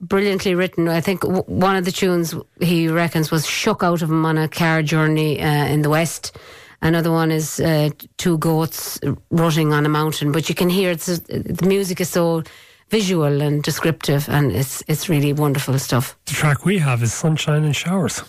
Brilliantly 0.00 0.54
written. 0.54 0.86
I 0.86 1.00
think 1.00 1.22
w- 1.22 1.42
one 1.48 1.74
of 1.74 1.84
the 1.84 1.90
tunes 1.90 2.32
he 2.60 2.86
reckons 2.86 3.32
was 3.32 3.44
shook 3.48 3.82
out 3.82 4.00
of 4.00 4.08
him 4.08 4.24
on 4.24 4.38
a 4.38 4.46
car 4.46 4.80
journey 4.80 5.40
uh, 5.42 5.66
in 5.74 5.82
the 5.82 5.90
west. 5.90 6.38
Another 6.80 7.10
one 7.10 7.30
is 7.30 7.60
uh, 7.60 7.90
two 8.16 8.38
goats 8.38 9.00
rutting 9.30 9.72
on 9.72 9.84
a 9.84 9.88
mountain, 9.88 10.32
but 10.32 10.48
you 10.48 10.54
can 10.54 10.70
hear 10.70 10.90
it's 10.90 11.06
the 11.06 11.66
music 11.66 12.00
is 12.00 12.08
so 12.08 12.42
visual 12.90 13.42
and 13.42 13.62
descriptive, 13.62 14.28
and 14.28 14.52
it's 14.52 14.82
it's 14.86 15.08
really 15.08 15.32
wonderful 15.32 15.78
stuff. 15.78 16.16
The 16.26 16.34
track 16.34 16.64
we 16.64 16.78
have 16.78 17.02
is 17.02 17.12
Sunshine 17.12 17.64
and 17.64 17.74
Showers. 17.74 18.22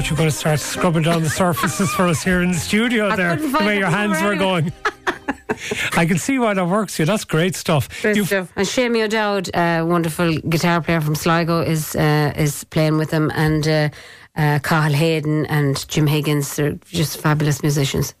Thought 0.00 0.08
you 0.08 0.16
were 0.16 0.20
going 0.20 0.30
to 0.30 0.36
start 0.36 0.60
scrubbing 0.60 1.02
down 1.02 1.22
the 1.22 1.28
surfaces 1.28 1.92
for 1.92 2.06
us 2.08 2.22
here 2.22 2.40
in 2.40 2.52
the 2.52 2.58
studio 2.58 3.10
I 3.10 3.16
there, 3.16 3.36
the 3.36 3.58
way 3.58 3.76
your 3.76 3.90
hands 3.90 4.22
were 4.22 4.34
going. 4.34 4.72
I 5.94 6.06
can 6.06 6.16
see 6.16 6.38
why 6.38 6.54
that 6.54 6.66
works 6.66 6.98
you. 6.98 7.04
That's 7.04 7.26
great 7.26 7.54
stuff. 7.54 7.86
Great 8.00 8.24
stuff. 8.24 8.50
And 8.56 8.66
Seamie 8.66 9.04
O'Dowd, 9.04 9.50
a 9.54 9.82
wonderful 9.82 10.38
guitar 10.48 10.80
player 10.80 11.02
from 11.02 11.16
Sligo, 11.16 11.60
is 11.60 11.94
uh, 11.96 12.32
is 12.34 12.64
playing 12.64 12.96
with 12.96 13.10
them, 13.10 13.30
and 13.34 13.68
uh, 13.68 13.88
uh, 14.36 14.60
Cathal 14.62 14.94
Hayden 14.94 15.44
and 15.46 15.86
Jim 15.90 16.06
Higgins. 16.06 16.56
They're 16.56 16.78
just 16.86 17.20
fabulous 17.20 17.60
musicians. 17.62 18.14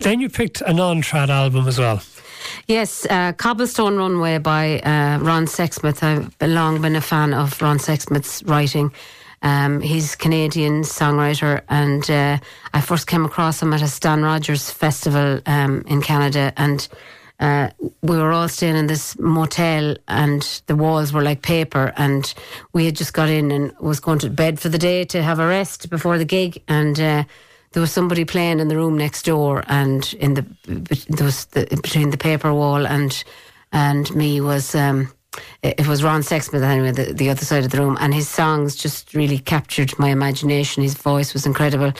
Then 0.00 0.18
you 0.18 0.28
picked 0.28 0.60
a 0.62 0.72
non-trad 0.72 1.28
album 1.28 1.68
as 1.68 1.78
well. 1.78 2.02
Yes, 2.66 3.06
uh, 3.08 3.32
Cobblestone 3.34 3.96
Runway 3.96 4.38
by 4.38 4.80
uh, 4.80 5.20
Ron 5.20 5.46
Sexsmith. 5.46 6.02
I've 6.02 6.34
long 6.50 6.82
been 6.82 6.96
a 6.96 7.00
fan 7.00 7.32
of 7.32 7.62
Ron 7.62 7.78
Sexsmith's 7.78 8.42
writing. 8.42 8.90
Um, 9.42 9.80
he's 9.80 10.14
Canadian 10.14 10.82
songwriter, 10.82 11.62
and 11.68 12.08
uh, 12.10 12.38
I 12.72 12.80
first 12.80 13.06
came 13.06 13.24
across 13.24 13.60
him 13.60 13.72
at 13.72 13.82
a 13.82 13.88
Stan 13.88 14.22
Rogers 14.22 14.70
festival 14.70 15.40
um, 15.46 15.82
in 15.86 16.00
Canada, 16.00 16.52
and 16.56 16.88
uh, 17.40 17.70
we 18.02 18.16
were 18.16 18.32
all 18.32 18.48
staying 18.48 18.76
in 18.76 18.86
this 18.86 19.18
motel, 19.18 19.96
and 20.06 20.42
the 20.66 20.76
walls 20.76 21.12
were 21.12 21.22
like 21.22 21.42
paper, 21.42 21.92
and 21.96 22.32
we 22.72 22.86
had 22.86 22.96
just 22.96 23.14
got 23.14 23.28
in 23.28 23.50
and 23.50 23.72
was 23.80 23.98
going 23.98 24.20
to 24.20 24.30
bed 24.30 24.60
for 24.60 24.68
the 24.68 24.78
day 24.78 25.04
to 25.04 25.22
have 25.22 25.40
a 25.40 25.46
rest 25.46 25.90
before 25.90 26.18
the 26.18 26.24
gig, 26.24 26.62
and. 26.68 26.98
Uh, 26.98 27.24
there 27.72 27.80
was 27.80 27.90
somebody 27.90 28.26
playing 28.26 28.60
in 28.60 28.68
the 28.68 28.76
room 28.76 28.98
next 28.98 29.24
door, 29.24 29.64
and 29.66 30.14
in 30.20 30.34
the 30.34 30.44
there 31.08 31.24
was 31.24 31.46
the, 31.46 31.66
between 31.82 32.10
the 32.10 32.18
paper 32.18 32.52
wall 32.52 32.86
and 32.86 33.24
and 33.72 34.14
me 34.14 34.42
was 34.42 34.74
um, 34.74 35.10
it 35.62 35.86
was 35.86 36.02
Ron 36.02 36.22
Sexsmith 36.22 36.62
anyway, 36.62 36.92
the, 36.92 37.12
the 37.12 37.30
other 37.30 37.44
side 37.44 37.64
of 37.64 37.70
the 37.70 37.78
room, 37.78 37.96
and 38.00 38.12
his 38.12 38.28
songs 38.28 38.76
just 38.76 39.14
really 39.14 39.38
captured 39.38 39.98
my 39.98 40.10
imagination. 40.10 40.82
His 40.82 40.94
voice 40.94 41.32
was 41.32 41.46
incredible. 41.46 41.92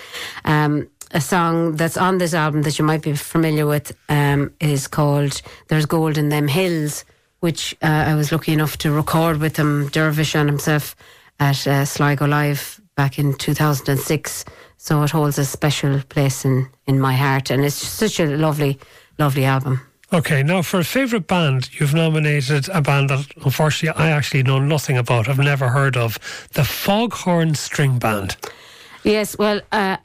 Um, 0.45 0.89
a 1.13 1.21
song 1.21 1.77
that's 1.77 1.97
on 1.97 2.19
this 2.19 2.35
album 2.35 2.63
that 2.63 2.79
you 2.79 2.85
might 2.85 3.03
be 3.03 3.15
familiar 3.15 3.67
with 3.67 3.97
um, 4.09 4.53
is 4.61 4.89
called 4.89 5.43
"There's 5.69 5.87
Gold 5.87 6.19
in 6.19 6.31
Them 6.31 6.49
Hills," 6.49 7.05
which 7.41 7.75
uh, 7.83 8.05
I 8.09 8.15
was 8.15 8.33
lucky 8.33 8.53
enough 8.53 8.79
to 8.79 8.91
record 8.91 9.39
with 9.39 9.57
him, 9.57 9.89
Dervish 9.89 10.35
and 10.35 10.49
himself, 10.49 10.97
at 11.39 11.67
uh, 11.67 11.85
Sligo 11.85 12.27
Live 12.27 12.81
back 12.97 13.19
in 13.19 13.35
2006. 13.35 14.45
So 14.77 15.03
it 15.03 15.11
holds 15.11 15.39
a 15.39 15.45
special 15.45 16.01
place 16.09 16.45
in, 16.45 16.69
in 16.87 16.99
my 16.99 17.15
heart, 17.15 17.51
and 17.51 17.65
it's 17.65 17.75
such 17.75 18.19
a 18.19 18.27
lovely, 18.27 18.79
lovely 19.19 19.45
album. 19.45 19.81
Okay, 20.13 20.43
now 20.43 20.61
for 20.61 20.79
a 20.79 20.85
favourite 20.85 21.27
band, 21.27 21.71
you've 21.81 21.95
nominated 21.95 22.69
a 22.69 22.83
band 22.83 23.09
that 23.09 23.27
unfortunately 23.45 24.03
I 24.03 24.11
actually 24.11 24.43
know 24.43 24.59
nothing 24.59 24.99
about, 24.99 25.27
I've 25.27 25.39
never 25.39 25.69
heard 25.69 25.97
of, 25.97 26.19
the 26.53 26.65
Foghorn 26.65 27.55
String 27.55 27.99
Band. 27.99 28.37
Yes, 29.05 29.39
well, 29.39 29.63
uh, 29.73 29.97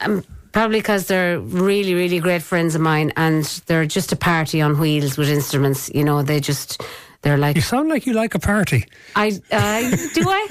um, 0.00 0.22
Probably 0.54 0.78
because 0.78 1.08
they're 1.08 1.40
really, 1.40 1.94
really 1.94 2.20
great 2.20 2.40
friends 2.40 2.76
of 2.76 2.80
mine, 2.80 3.12
and 3.16 3.42
they're 3.66 3.86
just 3.86 4.12
a 4.12 4.16
party 4.16 4.60
on 4.60 4.78
wheels 4.78 5.18
with 5.18 5.28
instruments. 5.28 5.90
You 5.92 6.04
know, 6.04 6.22
they 6.22 6.38
just 6.38 6.80
they're 7.24 7.38
like 7.38 7.56
You 7.56 7.62
sound 7.62 7.88
like 7.88 8.06
you 8.06 8.12
like 8.12 8.34
a 8.34 8.38
party. 8.38 8.84
I 9.16 9.28
uh, 9.50 9.96
do 10.14 10.22
I? 10.28 10.46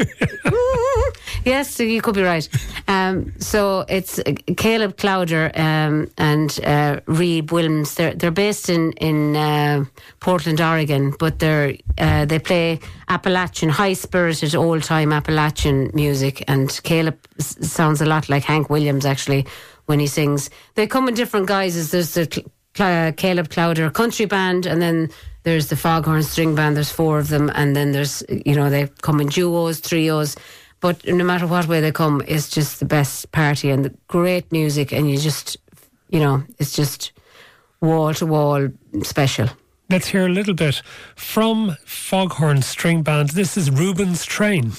yes, 1.45 1.79
you 1.79 2.01
could 2.01 2.15
be 2.15 2.23
right. 2.23 2.47
Um, 2.87 3.33
so 3.39 3.85
it's 3.87 4.19
uh, 4.19 4.23
Caleb 4.57 4.97
Klauder 4.97 5.57
um, 5.57 6.09
and 6.17 6.49
uh, 6.63 6.99
Reeb 7.07 7.47
Willms. 7.51 7.95
They're 7.95 8.13
they're 8.15 8.31
based 8.31 8.69
in 8.69 8.91
in 8.93 9.35
uh, 9.35 9.85
Portland, 10.19 10.59
Oregon, 10.61 11.13
but 11.19 11.39
they're 11.39 11.75
uh, 11.97 12.25
they 12.25 12.39
play 12.39 12.79
Appalachian, 13.07 13.69
high 13.69 13.93
spirited, 13.93 14.55
old 14.55 14.83
time 14.83 15.13
Appalachian 15.13 15.91
music. 15.93 16.43
And 16.47 16.69
Caleb 16.83 17.17
s- 17.39 17.57
sounds 17.71 18.01
a 18.01 18.05
lot 18.05 18.29
like 18.29 18.43
Hank 18.43 18.69
Williams 18.69 19.05
actually 19.05 19.45
when 19.85 19.99
he 19.99 20.07
sings. 20.07 20.49
They 20.75 20.87
come 20.87 21.07
in 21.07 21.13
different 21.13 21.47
guises. 21.47 21.91
There's 21.91 22.13
the 22.13 22.27
Cl- 22.31 22.51
Cl- 22.75 23.13
Caleb 23.13 23.49
Klauder 23.49 23.91
country 23.93 24.25
band, 24.25 24.65
and 24.65 24.81
then 24.81 25.09
there's 25.43 25.67
the 25.67 25.75
Foghorn 25.75 26.23
String 26.23 26.55
Band. 26.55 26.75
There's 26.75 26.91
four 26.91 27.19
of 27.19 27.27
them, 27.27 27.51
and 27.53 27.75
then 27.75 27.91
there's 27.91 28.23
you 28.29 28.55
know 28.55 28.69
they 28.69 28.87
come 29.01 29.21
in 29.21 29.27
duos, 29.27 29.81
trios. 29.81 30.35
But 30.79 31.05
no 31.05 31.23
matter 31.23 31.47
what 31.47 31.67
way 31.67 31.79
they 31.79 31.91
come, 31.91 32.21
it's 32.27 32.49
just 32.49 32.79
the 32.79 32.85
best 32.85 33.31
party 33.31 33.69
and 33.69 33.85
the 33.85 33.93
great 34.07 34.51
music, 34.51 34.91
and 34.91 35.09
you 35.09 35.17
just 35.17 35.57
you 36.09 36.19
know 36.19 36.43
it's 36.59 36.75
just 36.75 37.11
wall 37.81 38.13
to 38.13 38.25
wall 38.25 38.69
special. 39.01 39.49
Let's 39.89 40.07
hear 40.07 40.25
a 40.25 40.29
little 40.29 40.53
bit 40.53 40.81
from 41.15 41.75
Foghorn 41.85 42.61
String 42.61 43.03
Band. 43.03 43.31
This 43.31 43.57
is 43.57 43.69
Reuben's 43.69 44.25
Train. 44.25 44.71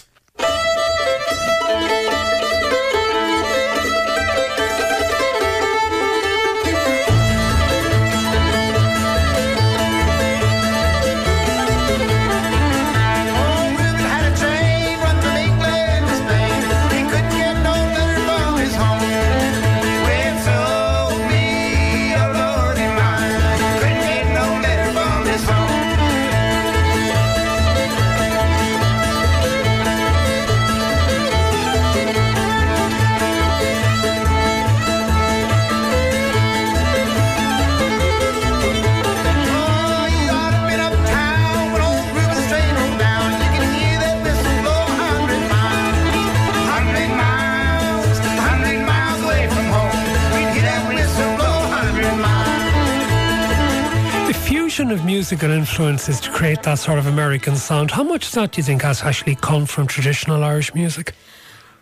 Fusion 54.85 55.01
of 55.01 55.07
musical 55.07 55.51
influences 55.51 56.21
to 56.21 56.31
create 56.31 56.63
that 56.63 56.79
sort 56.79 56.99
of 56.99 57.07
American 57.07 57.57
sound, 57.57 57.91
how 57.91 58.03
much 58.03 58.27
of 58.27 58.33
that 58.33 58.53
do 58.53 58.59
you 58.59 58.63
think 58.63 58.83
has 58.83 59.03
actually 59.03 59.35
come 59.37 59.65
from 59.65 59.87
traditional 59.87 60.45
Irish 60.45 60.75
music? 60.75 61.15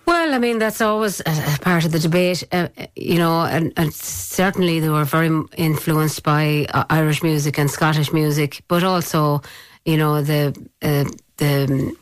Well, 0.06 0.32
I 0.32 0.38
mean, 0.38 0.58
that's 0.58 0.80
always 0.80 1.20
a, 1.20 1.58
part 1.60 1.84
of 1.84 1.90
the 1.90 1.98
debate, 1.98 2.44
uh, 2.52 2.68
you 2.94 3.18
know, 3.18 3.42
and, 3.42 3.72
and 3.76 3.92
certainly 3.92 4.78
they 4.78 4.88
were 4.88 5.04
very 5.04 5.30
influenced 5.56 6.22
by 6.22 6.66
uh, 6.72 6.84
Irish 6.90 7.24
music 7.24 7.58
and 7.58 7.68
Scottish 7.68 8.12
music, 8.12 8.62
but 8.68 8.84
also, 8.84 9.42
you 9.84 9.96
know, 9.96 10.22
the 10.22 10.54
uh, 10.82 11.04
the 11.38 11.64
um, 11.64 11.96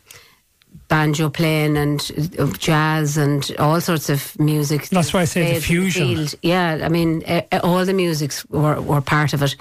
banjo 0.87 1.29
playing 1.29 1.77
and 1.77 2.11
uh, 2.37 2.45
jazz 2.59 3.17
and 3.17 3.51
all 3.57 3.81
sorts 3.81 4.09
of 4.09 4.39
music. 4.39 4.89
That's 4.89 5.13
why 5.13 5.21
I 5.21 5.25
say 5.25 5.55
the 5.55 5.61
fusion. 5.61 6.15
field. 6.15 6.35
Yeah, 6.43 6.81
I 6.83 6.89
mean, 6.89 7.23
all 7.63 7.85
the 7.85 7.93
musics 7.93 8.45
were, 8.49 8.79
were 8.81 9.01
part 9.01 9.33
of 9.33 9.41
it. 9.41 9.55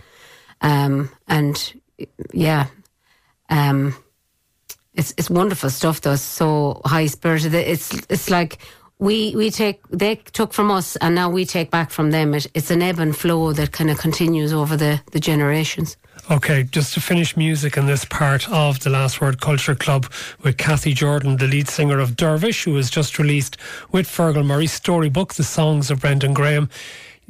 Um, 0.61 1.11
and 1.29 1.81
yeah, 2.33 2.67
um, 3.49 3.95
it's 4.95 5.15
it's 5.17 5.31
wonderful 5.31 5.71
stuff 5.71 6.01
though. 6.01 6.17
So 6.17 6.81
high 6.85 7.07
spirited. 7.07 7.55
It's 7.55 7.93
it's 8.09 8.31
like 8.31 8.59
we 8.99 9.35
we 9.35 9.51
take 9.51 9.87
they 9.89 10.17
took 10.17 10.53
from 10.53 10.71
us 10.71 10.97
and 10.97 11.15
now 11.15 11.31
we 11.31 11.45
take 11.45 11.71
back 11.71 11.91
from 11.91 12.11
them. 12.11 12.35
It, 12.35 12.47
it's 12.55 12.71
an 12.71 12.83
ebb 12.83 12.99
and 12.99 13.17
flow 13.17 13.53
that 13.53 13.73
kind 13.73 13.91
of 13.91 13.99
continues 13.99 14.53
over 14.53 14.77
the 14.77 15.01
the 15.13 15.21
generations. 15.21 15.97
Okay, 16.31 16.63
just 16.65 16.95
to 16.95 17.01
finish 17.01 17.37
music 17.37 17.77
in 17.77 17.87
this 17.87 18.05
part 18.05 18.49
of 18.51 18.81
the 18.81 18.91
Last 18.91 19.21
Word 19.21 19.41
Culture 19.41 19.75
Club 19.75 20.07
with 20.43 20.59
Cathy 20.59 20.93
Jordan, 20.95 21.39
the 21.39 21.49
lead 21.49 21.67
singer 21.67 21.99
of 21.99 22.15
Dervish, 22.15 22.65
who 22.65 22.77
has 22.77 22.89
just 22.89 23.19
released 23.19 23.57
with 23.91 24.07
Fergal 24.07 24.47
Murray's 24.47 24.73
storybook, 24.73 25.35
The 25.35 25.43
Songs 25.43 25.91
of 25.91 26.01
Brendan 26.01 26.35
Graham. 26.35 26.69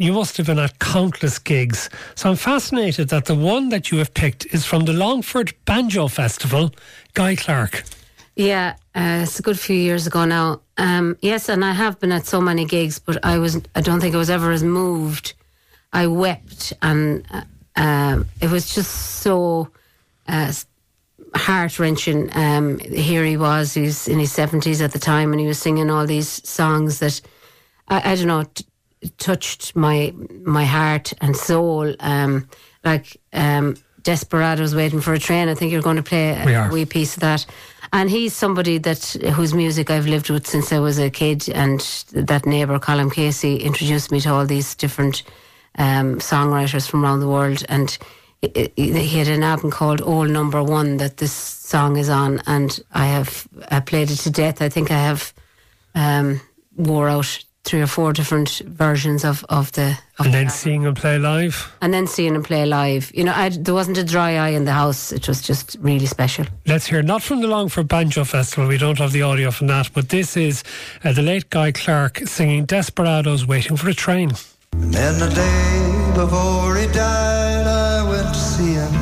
You 0.00 0.14
must 0.14 0.38
have 0.38 0.46
been 0.46 0.58
at 0.58 0.78
countless 0.78 1.38
gigs. 1.38 1.90
So 2.14 2.30
I'm 2.30 2.36
fascinated 2.36 3.10
that 3.10 3.26
the 3.26 3.34
one 3.34 3.68
that 3.68 3.90
you 3.90 3.98
have 3.98 4.14
picked 4.14 4.46
is 4.46 4.64
from 4.64 4.86
the 4.86 4.94
Longford 4.94 5.52
Banjo 5.66 6.08
Festival, 6.08 6.70
Guy 7.12 7.36
Clark. 7.36 7.82
Yeah, 8.34 8.76
uh, 8.94 9.20
it's 9.24 9.38
a 9.38 9.42
good 9.42 9.60
few 9.60 9.76
years 9.76 10.06
ago 10.06 10.24
now. 10.24 10.62
Um, 10.78 11.18
yes, 11.20 11.50
and 11.50 11.62
I 11.62 11.72
have 11.72 12.00
been 12.00 12.12
at 12.12 12.24
so 12.24 12.40
many 12.40 12.64
gigs, 12.64 12.98
but 12.98 13.22
I 13.22 13.36
was 13.36 13.60
I 13.74 13.82
don't 13.82 14.00
think 14.00 14.14
I 14.14 14.18
was 14.18 14.30
ever 14.30 14.52
as 14.52 14.62
moved. 14.62 15.34
I 15.92 16.06
wept, 16.06 16.72
and 16.80 17.26
uh, 17.30 17.42
um, 17.76 18.26
it 18.40 18.50
was 18.50 18.74
just 18.74 19.20
so 19.20 19.68
uh, 20.26 20.50
heart 21.34 21.78
wrenching. 21.78 22.30
Um, 22.34 22.78
here 22.78 23.26
he 23.26 23.36
was; 23.36 23.74
he's 23.74 24.08
in 24.08 24.18
his 24.18 24.32
seventies 24.32 24.80
at 24.80 24.92
the 24.92 24.98
time, 24.98 25.32
and 25.32 25.40
he 25.40 25.46
was 25.46 25.58
singing 25.58 25.90
all 25.90 26.06
these 26.06 26.48
songs 26.48 27.00
that 27.00 27.20
I, 27.88 28.12
I 28.12 28.14
don't 28.14 28.28
know 28.28 28.44
t- 28.44 28.64
touched 29.18 29.74
my 29.76 30.12
my 30.44 30.64
heart 30.64 31.12
and 31.20 31.36
soul. 31.36 31.94
Um, 32.00 32.48
like 32.84 33.20
um, 33.32 33.76
Desperados 34.02 34.74
waiting 34.74 35.00
for 35.00 35.12
a 35.12 35.18
train. 35.18 35.48
I 35.48 35.54
think 35.54 35.72
you're 35.72 35.82
going 35.82 35.96
to 35.96 36.02
play 36.02 36.30
a 36.30 36.44
are. 36.44 36.72
wee 36.72 36.86
piece 36.86 37.16
of 37.16 37.20
that. 37.20 37.46
And 37.92 38.08
he's 38.08 38.34
somebody 38.34 38.78
that 38.78 39.04
whose 39.34 39.52
music 39.52 39.90
I've 39.90 40.06
lived 40.06 40.30
with 40.30 40.46
since 40.46 40.72
I 40.72 40.78
was 40.78 40.98
a 40.98 41.10
kid. 41.10 41.48
And 41.48 41.80
that 42.12 42.46
neighbour, 42.46 42.78
Colin 42.78 43.10
Casey, 43.10 43.56
introduced 43.56 44.12
me 44.12 44.20
to 44.20 44.32
all 44.32 44.46
these 44.46 44.74
different 44.74 45.22
um, 45.76 46.18
songwriters 46.18 46.88
from 46.88 47.04
around 47.04 47.20
the 47.20 47.28
world. 47.28 47.64
And 47.68 47.98
he 48.42 49.18
had 49.18 49.28
an 49.28 49.42
album 49.42 49.70
called 49.70 50.00
Old 50.00 50.30
Number 50.30 50.62
One 50.62 50.96
that 50.96 51.18
this 51.18 51.32
song 51.32 51.96
is 51.98 52.08
on, 52.08 52.40
and 52.46 52.80
I 52.92 53.06
have 53.06 53.46
I 53.70 53.80
played 53.80 54.10
it 54.10 54.16
to 54.16 54.30
death. 54.30 54.62
I 54.62 54.70
think 54.70 54.90
I 54.90 54.98
have 54.98 55.34
um, 55.94 56.40
wore 56.74 57.08
out 57.08 57.44
three 57.64 57.82
or 57.82 57.86
four 57.86 58.12
different 58.12 58.62
versions 58.66 59.24
of 59.24 59.44
of 59.48 59.70
the. 59.72 59.90
Of 60.18 60.26
And 60.26 60.34
the 60.34 60.38
then 60.38 60.46
album. 60.46 60.56
seeing 60.58 60.82
him 60.82 60.94
play 60.94 61.18
live. 61.18 61.72
and 61.82 61.92
then 61.92 62.06
seeing 62.06 62.34
him 62.34 62.42
play 62.42 62.64
live, 62.66 63.10
you 63.14 63.22
know, 63.24 63.32
I, 63.34 63.48
there 63.50 63.74
wasn't 63.74 63.98
a 63.98 64.04
dry 64.04 64.36
eye 64.36 64.50
in 64.56 64.64
the 64.64 64.72
house. 64.72 65.12
It 65.12 65.26
was 65.28 65.40
just 65.42 65.76
really 65.80 66.06
special. 66.06 66.46
Let's 66.66 66.86
hear, 66.86 67.02
not 67.02 67.22
from 67.22 67.40
the 67.40 67.46
Longford 67.48 67.86
Banjo 67.88 68.24
Festival, 68.24 68.66
we 68.68 68.78
don't 68.78 68.98
have 68.98 69.12
the 69.12 69.22
audio 69.22 69.50
from 69.50 69.66
that, 69.68 69.90
but 69.94 70.08
this 70.08 70.36
is 70.36 70.62
uh, 71.04 71.12
the 71.12 71.22
late 71.22 71.48
Guy 71.50 71.72
Clark 71.72 72.18
singing 72.26 72.64
Desperados 72.66 73.46
Waiting 73.46 73.76
for 73.76 73.88
a 73.90 73.94
Train. 73.94 74.32
And 74.72 74.92
then 74.94 75.18
the 75.18 75.28
day 75.34 76.12
before 76.14 76.76
he 76.76 76.86
died, 76.86 77.66
I 77.66 78.08
went 78.08 78.28
to 78.34 78.40
see 78.40 78.72
him. 78.74 78.94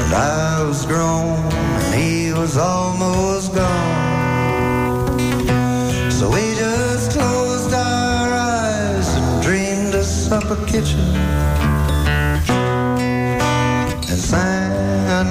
And 0.00 0.14
I 0.14 0.62
was 0.64 0.86
grown, 0.86 1.36
and 1.52 1.94
he 1.94 2.32
was 2.32 2.56
almost 2.56 2.87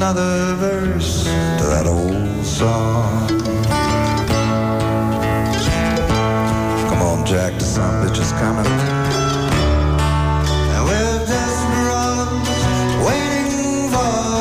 another 0.09 0.55
verse 0.55 1.23
to 1.25 1.65
that 1.67 1.85
old 1.85 2.45
song. 2.45 3.27
Come 6.87 7.01
on, 7.01 7.25
Jack, 7.25 7.53
the 7.55 7.65
son 7.65 8.07
bitch 8.07 8.17
is 8.17 8.31
coming. 8.39 8.63
Waiting 13.05 13.89
for 13.91 14.36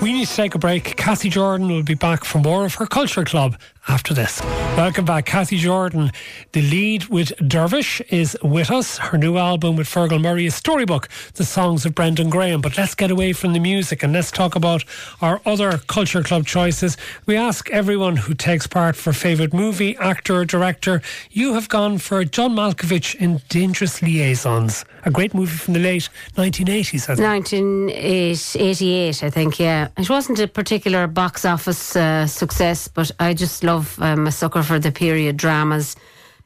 We 0.00 0.12
need 0.12 0.28
to 0.28 0.36
take 0.36 0.54
a 0.54 0.58
break. 0.58 0.96
Cathy 0.96 1.28
Jordan 1.28 1.68
will 1.68 1.82
be 1.82 1.94
back 1.94 2.24
for 2.24 2.38
more 2.38 2.64
of 2.64 2.74
her 2.74 2.86
Culture 2.86 3.24
Club 3.24 3.56
after 3.88 4.14
this. 4.14 4.40
Welcome 4.78 5.06
back. 5.06 5.26
Cathy 5.26 5.56
Jordan, 5.56 6.12
the 6.52 6.62
lead 6.62 7.06
with 7.06 7.32
Dervish, 7.38 8.00
is 8.02 8.38
with 8.44 8.70
us. 8.70 8.96
Her 8.98 9.18
new 9.18 9.36
album 9.36 9.74
with 9.74 9.88
Fergal 9.88 10.20
Murray 10.20 10.46
is 10.46 10.54
Storybook, 10.54 11.08
the 11.34 11.44
songs 11.44 11.84
of 11.84 11.96
Brendan 11.96 12.30
Graham. 12.30 12.60
But 12.60 12.78
let's 12.78 12.94
get 12.94 13.10
away 13.10 13.32
from 13.32 13.54
the 13.54 13.58
music 13.58 14.04
and 14.04 14.12
let's 14.12 14.30
talk 14.30 14.54
about 14.54 14.84
our 15.20 15.40
other 15.44 15.78
Culture 15.88 16.22
Club 16.22 16.46
choices. 16.46 16.96
We 17.26 17.36
ask 17.36 17.68
everyone 17.70 18.18
who 18.18 18.34
takes 18.34 18.68
part 18.68 18.94
for 18.94 19.12
favourite 19.12 19.52
movie, 19.52 19.96
actor, 19.96 20.36
or 20.36 20.44
director. 20.44 21.02
You 21.32 21.54
have 21.54 21.68
gone 21.68 21.98
for 21.98 22.24
John 22.24 22.54
Malkovich 22.54 23.16
in 23.16 23.42
Dangerous 23.48 24.00
Liaisons, 24.00 24.84
a 25.04 25.10
great 25.10 25.34
movie 25.34 25.56
from 25.56 25.74
the 25.74 25.80
late 25.80 26.08
1980s, 26.36 27.10
I 27.10 27.16
think. 27.16 27.26
1988, 27.26 29.24
I 29.24 29.30
think, 29.30 29.58
yeah. 29.58 29.88
It 29.96 30.08
wasn't 30.08 30.38
a 30.38 30.46
particular 30.46 31.08
box 31.08 31.44
office 31.44 31.96
uh, 31.96 32.28
success, 32.28 32.86
but 32.86 33.10
I 33.18 33.34
just 33.34 33.64
love 33.64 33.98
um, 34.00 34.28
a 34.28 34.30
sucker 34.30 34.62
for 34.68 34.78
the 34.78 34.92
period 34.92 35.36
dramas, 35.36 35.96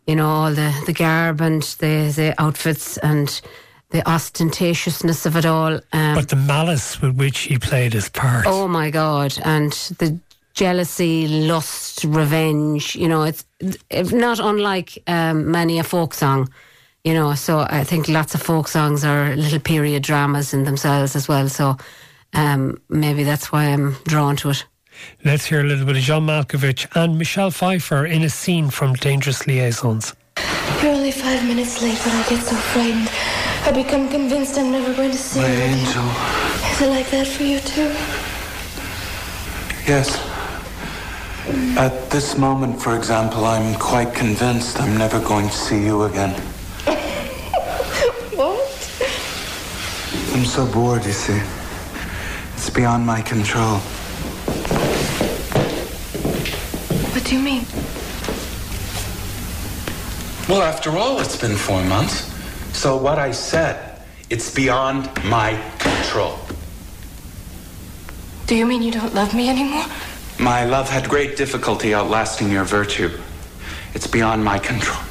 you 0.07 0.15
know, 0.17 0.29
all 0.29 0.51
the, 0.55 0.73
the 0.87 0.93
garb 0.93 1.41
and 1.41 1.63
the, 1.81 2.13
the 2.15 2.35
outfits 2.39 2.97
and 2.99 3.41
the 3.91 4.03
ostentatiousness 4.09 5.27
of 5.27 5.37
it 5.37 5.45
all. 5.45 5.75
Um, 5.93 6.15
But 6.15 6.29
the 6.29 6.37
malice 6.37 7.03
with 7.03 7.17
which 7.17 7.41
he 7.41 7.59
played 7.59 7.93
his 7.93 8.09
part. 8.09 8.47
Oh 8.47 8.69
my 8.69 8.91
God. 8.91 9.37
And 9.45 9.73
the 9.99 10.19
jealousy, 10.55 11.29
lust, 11.29 12.05
revenge, 12.05 12.95
you 12.95 13.09
know, 13.09 13.23
it's 13.25 13.45
not 14.13 14.39
unlike 14.39 15.03
um, 15.07 15.51
many 15.51 15.79
a 15.79 15.85
folk 15.85 16.15
song, 16.15 16.49
you 17.05 17.15
know. 17.15 17.35
So 17.35 17.61
I 17.61 17.85
think 17.85 18.09
lots 18.09 18.35
of 18.35 18.43
folk 18.43 18.69
songs 18.69 19.05
are 19.05 19.37
little 19.37 19.61
period 19.61 20.03
dramas 20.05 20.55
in 20.55 20.65
themselves 20.65 21.17
as 21.17 21.29
well. 21.29 21.49
So 21.49 21.77
um, 22.33 22.81
maybe 22.89 23.25
that's 23.25 23.53
why 23.53 23.65
I'm 23.65 23.97
drawn 24.05 24.37
to 24.37 24.51
it. 24.51 24.65
Let's 25.25 25.47
hear 25.47 25.61
a 25.61 25.65
little 25.65 25.87
bit 25.87 25.97
of 25.97 26.03
John 26.03 26.27
Malkovich 26.27 26.87
and 26.95 27.19
Michelle 27.19 27.51
Pfeiffer 27.51 28.05
in 28.07 28.23
a 28.23 28.29
scene 28.29 28.71
from 28.71 28.95
Dangerous 28.95 29.47
Liaisons. 29.47 30.15
You're 30.83 30.93
only 30.93 31.13
five 31.13 31.45
minutes 31.47 31.81
late, 31.81 31.99
but 32.05 32.13
I 32.13 32.29
get 32.29 32.43
so 32.43 32.57
frightened. 32.57 33.09
I 33.65 33.71
become 33.73 34.09
convinced 34.09 34.59
I'm 34.59 34.73
never 34.73 34.93
going 34.95 35.11
to 35.13 35.17
see 35.17 35.41
My 35.41 35.47
you 35.47 35.53
again. 35.55 35.79
angel. 35.79 36.05
Is 36.73 36.81
it 36.83 36.89
like 36.89 37.11
that 37.11 37.27
for 37.27 37.43
you 37.45 37.61
too? 37.61 37.95
Yes. 39.87 40.19
At 41.77 42.11
this 42.11 42.37
moment, 42.39 42.81
for 42.81 42.97
example, 42.97 43.45
I'm 43.45 43.75
quite 43.79 44.15
convinced 44.15 44.81
I'm 44.81 44.97
never 44.97 45.21
going 45.21 45.49
to 45.49 45.55
see 45.55 45.85
you 45.85 46.03
again. 46.05 46.35
What? 48.35 48.59
I'm 50.35 50.45
so 50.45 50.67
bored, 50.67 51.05
you 51.05 51.13
see. 51.13 51.41
It's 52.55 52.71
beyond 52.71 53.05
my 53.07 53.21
control. 53.23 53.79
What 57.13 57.22
do 57.33 57.39
you 57.39 57.45
mean? 57.45 57.65
Well, 60.51 60.61
after 60.61 60.91
all, 60.91 61.19
it's 61.19 61.41
been 61.41 61.57
four 61.57 61.83
months. 61.85 62.31
So 62.77 62.99
what 62.99 63.19
I 63.19 63.31
said, 63.33 64.03
it's 64.29 64.55
beyond 64.55 65.09
my 65.25 65.59
control. 65.79 66.39
Do 68.47 68.55
you 68.55 68.67
mean 68.67 68.83
you 68.83 68.93
don't 68.93 69.15
love 69.15 69.35
me 69.35 69.49
anymore? 69.49 69.87
My 70.39 70.67
love 70.67 70.91
had 70.91 71.09
great 71.09 71.39
difficulty 71.39 71.95
outlasting 71.95 72.51
your 72.51 72.65
virtue. 72.65 73.09
It's 73.95 74.07
beyond 74.07 74.45
my 74.45 74.59
control. 74.59 75.03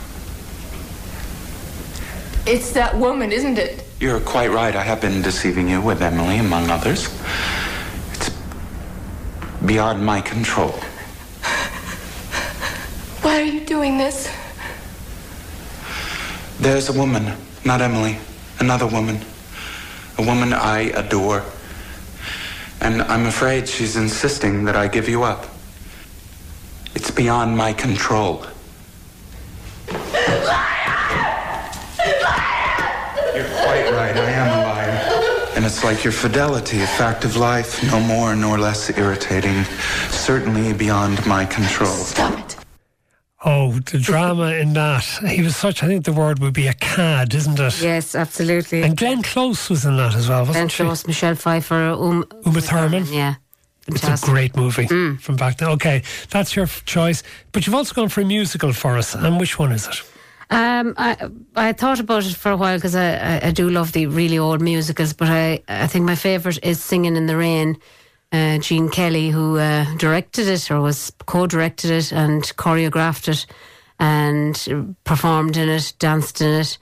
It's 2.46 2.72
that 2.74 2.96
woman, 2.98 3.32
isn't 3.32 3.58
it? 3.58 3.84
You're 4.00 4.20
quite 4.20 4.52
right. 4.52 4.76
I 4.76 4.84
have 4.84 5.02
been 5.02 5.24
deceiving 5.24 5.68
you 5.68 5.82
with 5.82 6.04
Emily, 6.04 6.38
among 6.38 6.70
others. 6.70 7.10
It's 8.14 8.30
beyond 9.66 10.06
my 10.06 10.22
control. 10.22 10.80
Why 13.22 13.40
are 13.40 13.46
you 13.46 13.60
doing 13.62 14.00
this? 14.00 14.28
There's 16.60 16.90
a 16.90 16.94
woman, 16.94 17.38
not 17.64 17.80
Emily, 17.80 18.18
another 18.60 18.88
woman. 18.88 19.20
A 20.18 20.26
woman 20.26 20.54
I 20.54 20.90
adore. 20.96 21.44
And 22.82 23.04
I'm 23.04 23.28
afraid 23.28 23.68
she's 23.68 23.96
insisting 23.96 24.66
that 24.66 24.76
I 24.76 24.88
give 24.88 25.08
you 25.08 25.22
up. 25.22 25.46
It's 26.96 27.12
beyond 27.12 27.56
my 27.56 27.74
control. 27.74 28.46
You're 29.88 30.00
quite 33.62 33.88
right. 33.92 34.18
I 34.18 34.32
am 34.32 34.60
a 34.60 34.64
liar. 34.64 35.52
And 35.56 35.64
it's 35.64 35.84
like 35.84 36.04
your 36.04 36.14
fidelity, 36.14 36.82
a 36.82 36.88
fact 36.88 37.24
of 37.24 37.38
life, 37.38 37.84
no 37.84 38.00
more 38.00 38.36
nor 38.36 38.58
less 38.58 38.90
irritating. 38.98 39.64
Certainly 40.10 40.74
beyond 40.74 41.24
my 41.28 41.46
control. 41.46 41.94
Stop 41.94 42.40
it. 42.40 42.51
Oh, 43.44 43.72
the 43.72 43.98
drama 43.98 44.54
in 44.54 44.74
that. 44.74 45.04
He 45.28 45.42
was 45.42 45.56
such, 45.56 45.82
I 45.82 45.88
think 45.88 46.06
the 46.06 46.14
word 46.14 46.40
would 46.40 46.54
be 46.54 46.68
a 46.68 46.74
cad, 46.74 47.34
isn't 47.34 47.60
it? 47.60 47.82
Yes, 47.82 48.14
absolutely. 48.14 48.84
And 48.84 48.96
Glenn 48.96 49.24
Close 49.24 49.68
was 49.70 49.84
in 49.84 49.98
that 49.98 50.14
as 50.14 50.30
well, 50.30 50.42
wasn't 50.42 50.54
Glenn 50.56 50.68
she? 50.70 50.84
Close, 50.84 51.08
Michelle 51.08 51.36
Pfeiffer, 51.36 51.90
um, 51.90 52.24
Uma 52.46 52.62
Thurman. 52.62 53.06
Yeah. 53.08 53.36
It's 53.88 54.04
a 54.04 54.26
great 54.26 54.56
movie 54.56 54.86
from 55.18 55.36
back 55.38 55.58
then. 55.58 55.70
Okay, 55.70 56.04
that's 56.30 56.56
your 56.56 56.68
choice. 56.68 57.24
But 57.52 57.66
you've 57.66 57.74
also 57.74 57.96
gone 57.96 58.10
for 58.10 58.22
a 58.22 58.26
musical 58.26 58.74
for 58.74 58.96
us. 58.96 59.16
And 59.16 59.40
which 59.40 59.58
one 59.58 59.72
is 59.72 59.88
it? 59.88 60.04
Um, 60.52 60.94
I 60.98 61.18
I 61.56 61.74
thought 61.74 62.00
about 62.00 62.26
it 62.26 62.36
for 62.36 62.52
a 62.52 62.58
while 62.58 62.78
because 62.78 62.96
I, 62.96 63.16
I, 63.16 63.48
I 63.48 63.52
do 63.52 63.70
love 63.70 63.94
the 63.94 64.06
really 64.06 64.38
old 64.38 64.62
musicals, 64.62 65.14
but 65.14 65.30
I, 65.30 65.64
I 65.68 65.88
think 65.88 66.06
my 66.06 66.16
favourite 66.16 66.60
is 66.64 66.84
Singing 66.84 67.16
in 67.16 67.26
the 67.26 67.38
Rain. 67.38 67.78
Uh, 68.32 68.58
Gene 68.60 68.90
Kelly, 68.90 69.30
who 69.30 69.58
uh, 69.58 69.86
directed 69.98 70.48
it 70.48 70.72
or 70.72 70.80
was 70.80 71.12
co-directed 71.26 71.92
it 71.92 72.14
and 72.14 72.44
choreographed 72.56 73.28
it 73.28 73.46
and 74.00 74.96
performed 75.04 75.58
in 75.58 75.70
it, 75.70 75.94
danced 76.00 76.42
in 76.42 76.62
it. 76.62 76.78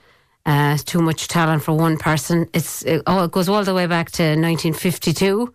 Uh, 0.46 0.76
too 0.78 1.02
much 1.02 1.28
talent 1.28 1.62
for 1.62 1.76
one 1.76 1.98
person. 1.98 2.48
It's 2.54 2.82
it, 2.82 3.02
oh, 3.06 3.24
it 3.24 3.30
goes 3.32 3.48
all 3.48 3.62
the 3.62 3.74
way 3.74 3.86
back 3.86 4.10
to 4.12 4.22
1952. 4.22 5.52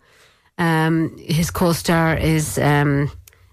Um, 0.58 1.16
his 1.18 1.50
co-star 1.50 2.16
is 2.16 2.56
um, 2.58 3.10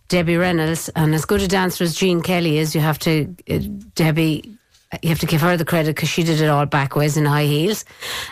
Debbie 0.10 0.38
Reynolds, 0.38 0.90
and 0.96 1.16
as 1.16 1.26
good 1.26 1.42
a 1.42 1.48
dancer 1.48 1.84
as 1.84 1.96
Gene 1.96 2.22
Kelly 2.22 2.60
is, 2.60 2.76
you 2.76 2.82
have 2.82 3.00
to 3.00 3.36
uh, 3.50 3.60
Debbie. 3.96 4.58
You 5.02 5.10
have 5.10 5.20
to 5.20 5.26
give 5.26 5.42
her 5.42 5.58
the 5.58 5.66
credit 5.66 5.96
because 5.96 6.10
she 6.10 6.24
did 6.24 6.42
it 6.42 6.50
all 6.50 6.66
backwards 6.66 7.18
in 7.18 7.26
high 7.26 7.46
heels, 7.46 7.86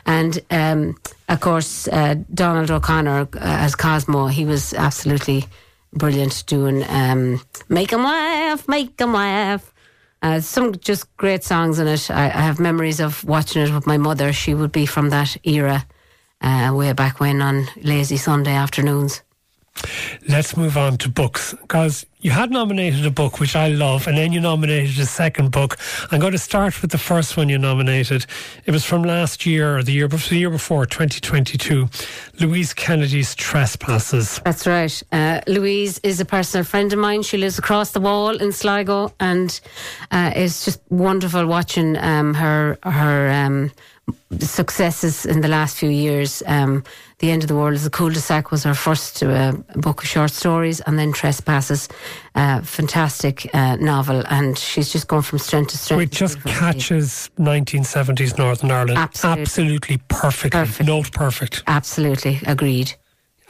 and 0.06 0.40
um, 0.52 0.98
of 1.28 1.40
course 1.40 1.88
uh, 1.88 2.16
Donald 2.34 2.70
O'Connor 2.70 3.22
uh, 3.22 3.28
as 3.40 3.76
Cosmo. 3.76 4.28
He 4.28 4.46
was 4.46 4.74
absolutely 4.74 5.46
brilliant 5.94 6.44
doing 6.46 6.84
um, 6.90 7.42
"Make 7.70 7.94
'Em 7.94 8.04
Laugh, 8.04 8.68
Make 8.68 9.00
'Em 9.02 9.14
Laugh." 9.14 9.74
Uh, 10.22 10.40
some 10.40 10.76
just 10.76 11.16
great 11.18 11.44
songs 11.44 11.80
in 11.80 11.88
it. 11.88 12.12
I, 12.12 12.26
I 12.26 12.42
have 12.42 12.60
memories 12.60 13.00
of 13.00 13.24
watching 13.24 13.64
it 13.64 13.74
with 13.74 13.88
my 13.88 13.98
mother. 13.98 14.32
She 14.32 14.54
would 14.54 14.72
be 14.72 14.86
from 14.86 15.10
that 15.10 15.36
era, 15.44 15.86
uh, 16.42 16.72
way 16.76 16.94
back 16.94 17.20
when 17.20 17.42
on 17.42 17.68
lazy 17.82 18.18
Sunday 18.18 18.54
afternoons. 18.54 19.24
Let's 20.28 20.56
move 20.56 20.78
on 20.78 20.98
to 21.00 21.10
books 21.10 21.54
because 21.62 22.06
you 22.20 22.30
had 22.30 22.52
nominated 22.52 23.06
a 23.06 23.10
book 23.10 23.40
which 23.40 23.56
I 23.56 23.70
love, 23.70 24.08
and 24.08 24.16
then 24.16 24.32
you 24.32 24.40
nominated 24.40 25.00
a 25.00 25.06
second 25.06 25.52
book. 25.52 25.78
I'm 26.12 26.20
going 26.20 26.34
to 26.34 26.38
start 26.38 26.82
with 26.82 26.92
the 26.92 27.00
first 27.00 27.36
one 27.36 27.50
you 27.50 27.58
nominated. 27.58 28.28
It 28.66 28.72
was 28.72 28.86
from 28.86 29.02
last 29.02 29.46
year 29.46 29.78
or 29.78 29.84
the 29.84 29.92
year 29.92 30.08
before, 30.08 30.30
the 30.30 30.38
year 30.38 30.50
before 30.52 30.86
2022. 30.86 31.90
Louise 32.40 32.74
Kennedy's 32.74 33.34
Trespasses. 33.34 34.40
That's 34.46 34.68
right. 34.68 35.02
Uh, 35.12 35.42
Louise 35.48 36.00
is 36.04 36.20
a 36.20 36.26
personal 36.26 36.64
friend 36.64 36.94
of 36.94 37.00
mine. 37.00 37.24
She 37.24 37.38
lives 37.38 37.58
across 37.58 37.92
the 37.92 38.02
wall 38.02 38.38
in 38.38 38.52
Sligo, 38.52 39.14
and 39.20 39.60
uh, 40.12 40.32
it's 40.36 40.64
just 40.66 40.80
wonderful 40.90 41.48
watching 41.48 41.98
um, 41.98 42.36
her 42.36 42.78
her 42.84 43.32
um, 43.32 43.72
successes 44.40 45.26
in 45.26 45.42
the 45.42 45.48
last 45.48 45.78
few 45.78 45.90
years. 45.90 46.42
Um, 46.46 46.84
the 47.20 47.32
End 47.32 47.44
of 47.44 47.48
the 47.48 47.56
World 47.56 47.74
is 47.74 47.86
a 47.86 47.90
cul-de-sac 47.90 48.52
was 48.52 48.64
her 48.64 48.74
first 48.74 49.22
uh, 49.22 49.54
book 49.76 50.02
of 50.02 50.10
short 50.10 50.32
stories, 50.32 50.80
and 50.82 50.98
then 50.98 51.14
Trespasses, 51.14 51.88
uh, 52.36 52.62
fantastic 52.62 53.50
uh, 53.54 53.76
novel, 53.76 54.24
and 54.30 54.58
she's 54.58 54.92
just 54.92 55.08
gone 55.08 55.22
from 55.22 55.40
strength 55.40 55.72
to 55.72 55.78
strength. 55.78 56.00
Which 56.00 56.12
just 56.12 56.42
catches 56.44 57.30
1970s 57.38 58.38
Northern 58.38 58.72
Ireland 58.72 58.98
Absolutely. 58.98 59.42
absolutely 59.42 59.98
perfectly. 60.08 60.60
Perfect. 60.60 60.88
Note 60.88 61.12
perfect. 61.12 61.64
Absolutely 61.68 62.40
agreed. 62.48 62.94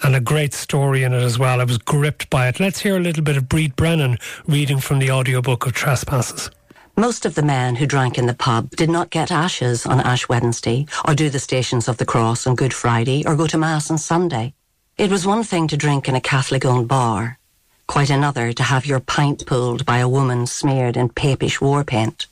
And 0.04 0.16
a 0.16 0.20
great 0.20 0.54
story 0.54 1.04
in 1.04 1.14
it 1.14 1.22
as 1.22 1.38
well. 1.38 1.62
I 1.62 1.64
was 1.64 1.78
gripped 1.78 2.30
by 2.32 2.48
it. 2.48 2.60
Let's 2.60 2.80
hear 2.80 2.98
a 2.98 3.00
little 3.00 3.24
bit 3.24 3.38
of 3.38 3.44
Bríd 3.44 3.76
Brennan 3.76 4.18
reading 4.48 4.80
from 4.80 4.98
the 4.98 5.12
audiobook 5.12 5.68
of 5.68 5.74
Trespasses. 5.74 6.50
Most 6.98 7.26
of 7.26 7.36
the 7.36 7.42
men 7.42 7.76
who 7.76 7.86
drank 7.86 8.18
in 8.18 8.26
the 8.26 8.34
pub 8.34 8.72
did 8.72 8.90
not 8.90 9.10
get 9.10 9.32
ashes 9.32 9.86
on 9.86 10.02
Ash 10.02 10.28
Wednesday, 10.28 10.86
or 11.08 11.16
do 11.16 11.30
the 11.30 11.40
Stations 11.40 11.88
of 11.88 11.98
the 11.98 12.06
Cross 12.06 12.46
on 12.46 12.56
Good 12.56 12.74
Friday, 12.74 13.24
or 13.26 13.36
go 13.36 13.48
to 13.48 13.58
Mass 13.58 13.90
on 13.90 13.98
Sunday. 13.98 14.54
It 14.98 15.10
was 15.10 15.26
one 15.26 15.44
thing 15.44 15.68
to 15.70 15.78
drink 15.78 16.10
in 16.10 16.16
a 16.16 16.22
Catholic-owned 16.22 16.88
bar, 16.88 17.40
quite 17.88 18.10
another 18.10 18.52
to 18.54 18.64
have 18.64 18.86
your 18.86 19.00
pint 19.00 19.46
pulled 19.46 19.86
by 19.86 20.00
a 20.00 20.10
woman 20.10 20.46
smeared 20.46 20.98
in 20.98 21.10
papish 21.10 21.62
war 21.62 21.84
paint. 21.84 22.28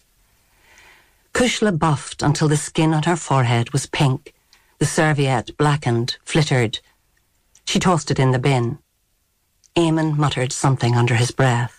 Cushla 1.34 1.78
buffed 1.78 2.22
until 2.22 2.50
the 2.50 2.58
skin 2.58 2.94
on 2.94 3.04
her 3.04 3.16
forehead 3.16 3.72
was 3.72 3.86
pink, 3.86 4.34
the 4.78 4.86
serviette 4.86 5.56
blackened, 5.58 6.18
flittered. 6.26 6.80
She 7.66 7.80
tossed 7.80 8.12
it 8.12 8.20
in 8.20 8.32
the 8.32 8.40
bin. 8.40 8.80
Eamon 9.76 10.18
muttered 10.18 10.52
something 10.52 10.96
under 10.96 11.16
his 11.16 11.32
breath. 11.32 11.79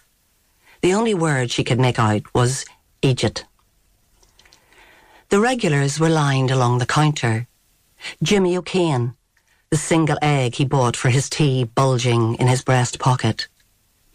The 0.83 0.95
only 0.95 1.15
word 1.15 1.51
she 1.51 1.65
could 1.65 1.79
make 1.79 1.99
out 1.99 2.23
was 2.35 2.65
Egypt. 3.03 3.45
The 5.29 5.41
regulars 5.41 6.01
were 6.01 6.09
lined 6.09 6.51
along 6.51 6.79
the 6.79 6.87
counter. 6.87 7.47
Jimmy 8.23 8.57
O'Kane, 8.57 9.15
the 9.71 9.77
single 9.77 10.19
egg 10.23 10.55
he 10.55 10.65
bought 10.65 10.97
for 10.97 11.11
his 11.11 11.29
tea 11.29 11.65
bulging 11.65 12.35
in 12.37 12.49
his 12.49 12.63
breast 12.63 12.99
pocket. 12.99 13.47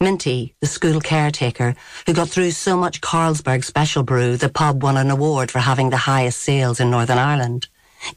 Minty, 0.00 0.54
the 0.60 0.66
school 0.66 1.00
caretaker, 1.00 1.74
who 2.04 2.12
got 2.12 2.28
through 2.28 2.50
so 2.50 2.76
much 2.76 3.00
Carlsberg 3.00 3.64
special 3.64 4.02
brew 4.02 4.36
the 4.36 4.50
pub 4.50 4.82
won 4.82 4.98
an 4.98 5.10
award 5.10 5.50
for 5.50 5.60
having 5.60 5.88
the 5.88 5.96
highest 5.96 6.40
sales 6.40 6.80
in 6.80 6.90
Northern 6.90 7.16
Ireland, 7.16 7.68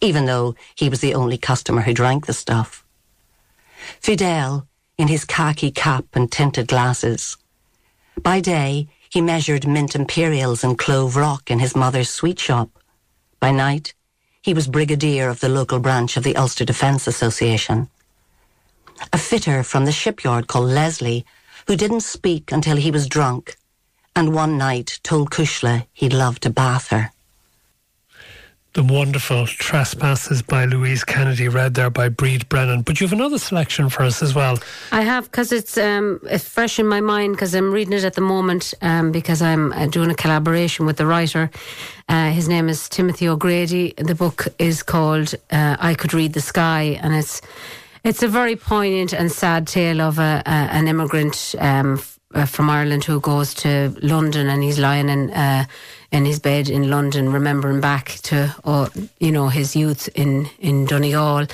even 0.01 0.25
though 0.25 0.55
he 0.75 0.89
was 0.89 0.99
the 0.99 1.13
only 1.13 1.37
customer 1.37 1.81
who 1.81 1.93
drank 1.93 2.25
the 2.25 2.33
stuff. 2.33 2.83
Fidel, 4.01 4.67
in 4.97 5.07
his 5.07 5.23
khaki 5.23 5.71
cap 5.71 6.03
and 6.13 6.29
tinted 6.29 6.67
glasses. 6.67 7.37
By 8.21 8.39
day, 8.41 8.87
he 9.09 9.21
measured 9.21 9.67
mint 9.67 9.95
imperials 9.95 10.63
and 10.63 10.77
clove 10.77 11.15
rock 11.15 11.49
in 11.49 11.59
his 11.59 11.75
mother's 11.75 12.09
sweet 12.09 12.39
shop. 12.39 12.69
By 13.39 13.51
night, 13.51 13.93
he 14.41 14.53
was 14.53 14.67
brigadier 14.67 15.29
of 15.29 15.39
the 15.39 15.49
local 15.49 15.79
branch 15.79 16.17
of 16.17 16.23
the 16.23 16.35
Ulster 16.35 16.65
Defence 16.65 17.07
Association. 17.07 17.89
A 19.13 19.17
fitter 19.17 19.63
from 19.63 19.85
the 19.85 19.91
shipyard 19.91 20.47
called 20.47 20.69
Leslie, 20.69 21.25
who 21.67 21.75
didn't 21.75 22.01
speak 22.01 22.51
until 22.51 22.77
he 22.77 22.91
was 22.91 23.07
drunk, 23.07 23.57
and 24.15 24.33
one 24.33 24.57
night 24.57 24.99
told 25.03 25.31
Cushla 25.31 25.85
he'd 25.93 26.13
love 26.13 26.39
to 26.41 26.49
bath 26.49 26.87
her. 26.89 27.11
The 28.79 28.93
wonderful 28.93 29.45
Trespasses 29.45 30.41
by 30.41 30.63
Louise 30.63 31.03
Kennedy, 31.03 31.49
read 31.49 31.73
there 31.73 31.89
by 31.89 32.07
Bríd 32.07 32.47
Brennan. 32.47 32.83
But 32.83 33.01
you 33.01 33.07
have 33.07 33.11
another 33.11 33.37
selection 33.37 33.89
for 33.89 34.03
us 34.03 34.23
as 34.23 34.33
well. 34.33 34.57
I 34.93 35.01
have 35.01 35.25
because 35.25 35.51
it's 35.51 35.77
um, 35.77 36.21
it's 36.23 36.47
fresh 36.47 36.79
in 36.79 36.87
my 36.87 37.01
mind 37.01 37.33
because 37.33 37.53
I'm 37.53 37.73
reading 37.73 37.91
it 37.91 38.05
at 38.05 38.13
the 38.13 38.21
moment 38.21 38.73
um, 38.81 39.11
because 39.11 39.41
I'm 39.41 39.73
uh, 39.73 39.87
doing 39.87 40.09
a 40.09 40.15
collaboration 40.15 40.85
with 40.85 40.95
the 40.95 41.05
writer. 41.05 41.51
Uh, 42.07 42.31
his 42.31 42.47
name 42.47 42.69
is 42.69 42.87
Timothy 42.87 43.27
O'Grady. 43.27 43.95
The 43.97 44.15
book 44.15 44.47
is 44.59 44.81
called 44.81 45.35
uh, 45.51 45.75
"I 45.77 45.93
Could 45.93 46.13
Read 46.13 46.31
the 46.31 46.39
Sky," 46.39 46.97
and 47.03 47.13
it's 47.13 47.41
it's 48.05 48.23
a 48.23 48.29
very 48.29 48.55
poignant 48.55 49.11
and 49.11 49.29
sad 49.29 49.67
tale 49.67 49.99
of 49.99 50.19
a, 50.19 50.41
a, 50.45 50.49
an 50.49 50.87
immigrant 50.87 51.53
um, 51.59 51.95
f- 51.95 52.17
uh, 52.33 52.45
from 52.45 52.69
Ireland 52.69 53.03
who 53.03 53.19
goes 53.19 53.53
to 53.55 53.93
London 54.01 54.47
and 54.47 54.63
he's 54.63 54.79
lying 54.79 55.09
in 55.09 55.31
uh, 55.31 55.65
in 56.11 56.25
his 56.25 56.39
bed 56.39 56.69
in 56.69 56.89
London, 56.89 57.31
remembering 57.31 57.81
back 57.81 58.19
to 58.23 58.55
uh, 58.63 58.89
you 59.19 59.31
know 59.31 59.47
his 59.47 59.75
youth 59.75 60.09
in 60.15 60.49
in 60.59 60.85
Donegal, 60.85 61.47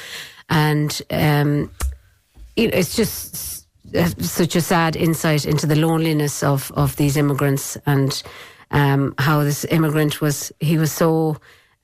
and 0.50 1.02
um, 1.12 1.72
it's 2.56 2.96
just 2.96 3.68
uh, 3.96 4.08
such 4.20 4.56
a 4.56 4.62
sad 4.62 4.96
insight 4.96 5.46
into 5.46 5.68
the 5.68 5.76
loneliness 5.76 6.44
of 6.44 6.72
of 6.76 6.96
these 6.96 7.18
immigrants 7.18 7.78
and 7.86 8.24
um, 8.72 9.14
how 9.18 9.44
this 9.44 9.66
immigrant 9.66 10.22
was 10.22 10.52
he 10.60 10.78
was 10.78 10.92
so 10.92 11.38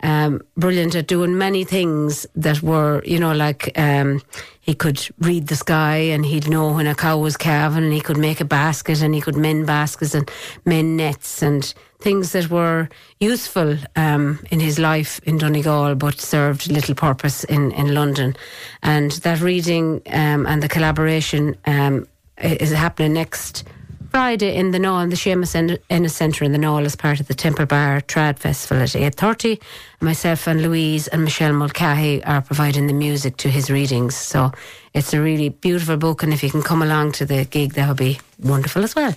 um, 0.03 0.41
brilliant 0.57 0.95
at 0.95 1.07
doing 1.07 1.37
many 1.37 1.63
things 1.63 2.25
that 2.35 2.61
were 2.63 3.03
you 3.05 3.19
know 3.19 3.33
like 3.33 3.77
um, 3.77 4.21
he 4.61 4.73
could 4.73 5.07
read 5.19 5.47
the 5.47 5.55
sky 5.55 5.97
and 5.97 6.25
he'd 6.25 6.49
know 6.49 6.73
when 6.73 6.87
a 6.87 6.95
cow 6.95 7.17
was 7.17 7.37
calving 7.37 7.83
and 7.83 7.93
he 7.93 8.01
could 8.01 8.17
make 8.17 8.41
a 8.41 8.45
basket 8.45 9.01
and 9.01 9.13
he 9.13 9.21
could 9.21 9.37
mend 9.37 9.67
baskets 9.67 10.15
and 10.15 10.29
mend 10.65 10.97
nets 10.97 11.41
and 11.43 11.73
things 12.01 12.31
that 12.31 12.49
were 12.49 12.89
useful 13.19 13.77
um, 13.95 14.39
in 14.51 14.59
his 14.59 14.79
life 14.79 15.21
in 15.23 15.37
Donegal 15.37 15.95
but 15.95 16.19
served 16.19 16.69
little 16.69 16.95
purpose 16.95 17.43
in, 17.45 17.71
in 17.71 17.93
London. 17.93 18.35
And 18.83 19.11
that 19.11 19.39
reading 19.39 20.01
um, 20.07 20.45
and 20.45 20.61
the 20.61 20.69
collaboration 20.69 21.55
um, 21.65 22.07
is 22.37 22.71
happening 22.71 23.13
next 23.13 23.63
Friday 24.09 24.57
in 24.57 24.71
the 24.71 24.77
Naul, 24.77 25.09
the 25.09 25.15
Seamus 25.15 25.55
En- 25.55 25.77
Ennis 25.89 26.13
Centre 26.13 26.43
in 26.43 26.51
the 26.51 26.57
Naul 26.57 26.85
as 26.85 26.97
part 26.97 27.21
of 27.21 27.27
the 27.27 27.33
Temple 27.33 27.65
Bar 27.65 28.01
Trad 28.01 28.39
Festival 28.39 28.83
at 28.83 28.89
8.30. 28.89 29.61
Myself 30.01 30.47
and 30.47 30.61
Louise 30.61 31.07
and 31.07 31.23
Michelle 31.23 31.53
Mulcahy 31.53 32.21
are 32.25 32.41
providing 32.41 32.87
the 32.87 32.93
music 32.93 33.37
to 33.37 33.49
his 33.49 33.71
readings. 33.71 34.17
So 34.17 34.51
it's 34.93 35.13
a 35.13 35.21
really 35.21 35.47
beautiful 35.47 35.95
book 35.95 36.23
and 36.23 36.33
if 36.33 36.43
you 36.43 36.49
can 36.49 36.61
come 36.61 36.81
along 36.81 37.13
to 37.13 37.25
the 37.25 37.45
gig 37.45 37.73
that 37.75 37.87
would 37.87 37.97
be 37.97 38.19
wonderful 38.39 38.83
as 38.83 38.95
well. 38.95 39.15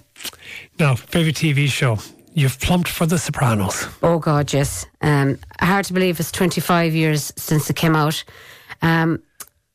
Now, 0.79 0.94
favourite 0.94 1.35
TV 1.35 1.66
show? 1.66 1.99
You've 2.37 2.59
plumped 2.59 2.88
for 2.88 3.07
The 3.07 3.16
Sopranos. 3.16 3.87
Oh 4.03 4.18
God, 4.18 4.53
yes. 4.53 4.87
Um, 5.01 5.38
hard 5.61 5.85
to 5.85 5.92
believe 5.92 6.18
it's 6.18 6.33
25 6.33 6.92
years 6.92 7.33
since 7.37 7.70
it 7.70 7.77
came 7.77 7.94
out. 7.94 8.25
Um, 8.83 9.23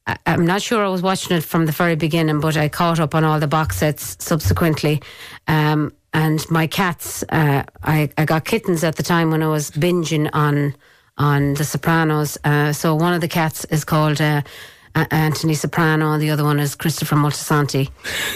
I, 0.06 0.18
I'm 0.26 0.46
not 0.46 0.62
sure 0.62 0.84
I 0.84 0.90
was 0.90 1.02
watching 1.02 1.38
it 1.38 1.44
from 1.44 1.68
the 1.68 1.72
very 1.72 1.96
beginning, 1.96 2.42
but 2.42 2.58
I 2.58 2.68
caught 2.68 3.00
up 3.00 3.16
on 3.16 3.24
all 3.24 3.40
the 3.40 3.48
box 3.48 3.78
sets 3.78 4.18
subsequently. 4.20 5.02
Um, 5.48 5.94
and 6.14 6.44
my 6.52 6.68
cats, 6.68 7.24
uh, 7.30 7.64
I, 7.82 8.10
I 8.18 8.26
got 8.26 8.44
kittens 8.44 8.84
at 8.84 8.98
the 8.98 9.04
time 9.04 9.32
when 9.32 9.42
I 9.42 9.48
was 9.48 9.72
binging 9.72 10.30
on 10.34 10.76
on 11.18 11.54
The 11.54 11.66
Sopranos. 11.66 12.38
Uh, 12.44 12.74
so 12.74 12.94
one 12.94 13.14
of 13.14 13.22
the 13.22 13.28
cats 13.30 13.66
is 13.66 13.86
called. 13.86 14.20
Uh, 14.22 14.42
Anthony 14.96 15.54
Soprano, 15.54 16.12
and 16.12 16.22
the 16.22 16.32
other 16.32 16.44
one 16.44 16.60
is 16.60 16.76
Christopher 16.76 17.16
Moltisanti, 17.16 17.90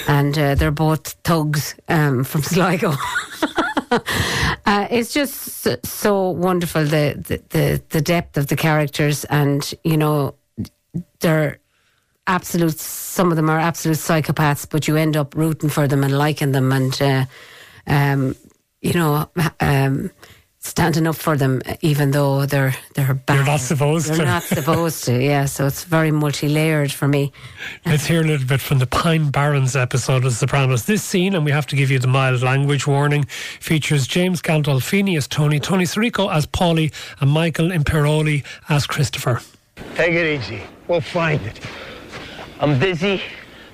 and 0.07 0.37
uh, 0.37 0.55
they're 0.55 0.71
both 0.71 1.13
thugs 1.23 1.75
um, 1.89 2.23
from 2.23 2.43
Sligo. 2.43 2.93
uh, 4.65 4.87
it's 4.89 5.13
just 5.13 5.85
so 5.85 6.29
wonderful 6.29 6.83
the, 6.83 7.15
the 7.27 7.41
the 7.49 7.83
the 7.89 8.01
depth 8.01 8.37
of 8.37 8.47
the 8.47 8.55
characters, 8.55 9.25
and 9.25 9.73
you 9.83 9.97
know 9.97 10.35
they're 11.19 11.59
absolute. 12.27 12.79
Some 12.79 13.29
of 13.29 13.35
them 13.35 13.49
are 13.49 13.59
absolute 13.59 13.97
psychopaths, 13.97 14.69
but 14.69 14.87
you 14.87 14.95
end 14.95 15.17
up 15.17 15.35
rooting 15.35 15.69
for 15.69 15.87
them 15.87 16.03
and 16.03 16.17
liking 16.17 16.51
them, 16.51 16.71
and 16.71 17.01
uh, 17.01 17.25
um, 17.87 18.35
you 18.81 18.93
know. 18.93 19.29
Um, 19.59 20.11
Standing 20.65 21.07
up 21.07 21.15
for 21.17 21.35
them, 21.35 21.61
uh, 21.65 21.75
even 21.81 22.11
though 22.11 22.45
they're 22.45 22.73
they're 22.95 23.13
bad. 23.13 23.35
You're 23.35 23.45
not 23.45 23.59
supposed 23.59 24.05
to 24.07 24.11
They're 24.13 24.19
to. 24.21 24.25
not 24.31 24.43
supposed 24.43 25.03
to. 25.03 25.21
Yeah, 25.21 25.43
so 25.43 25.67
it's 25.67 25.83
very 25.83 26.09
multi-layered 26.09 26.89
for 26.89 27.05
me. 27.05 27.33
Let's 27.85 28.05
hear 28.05 28.21
a 28.21 28.23
little 28.23 28.47
bit 28.47 28.61
from 28.61 28.79
the 28.79 28.87
Pine 28.87 29.29
Barrens 29.29 29.75
episode 29.75 30.23
of 30.23 30.31
Sopranos. 30.31 30.85
This 30.85 31.03
scene, 31.03 31.35
and 31.35 31.43
we 31.43 31.51
have 31.51 31.67
to 31.67 31.75
give 31.75 31.91
you 31.91 31.99
the 31.99 32.07
mild 32.07 32.41
language 32.43 32.87
warning, 32.87 33.25
features 33.59 34.07
James 34.07 34.41
Gandolfini 34.41 35.17
as 35.17 35.27
Tony, 35.27 35.59
Tony 35.59 35.83
Sirico 35.83 36.33
as 36.33 36.45
Paulie, 36.47 36.93
and 37.19 37.29
Michael 37.29 37.67
Imperioli 37.69 38.45
as 38.69 38.87
Christopher. 38.87 39.41
Take 39.95 40.13
it 40.13 40.39
easy. 40.39 40.61
We'll 40.87 41.01
find 41.01 41.41
it. 41.45 41.59
I'm 42.61 42.79
busy. 42.79 43.21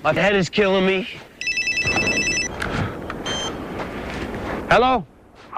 My 0.04 0.14
head 0.14 0.36
is 0.36 0.50
killing 0.50 0.88
me. 0.88 1.08
Hello? 4.72 5.06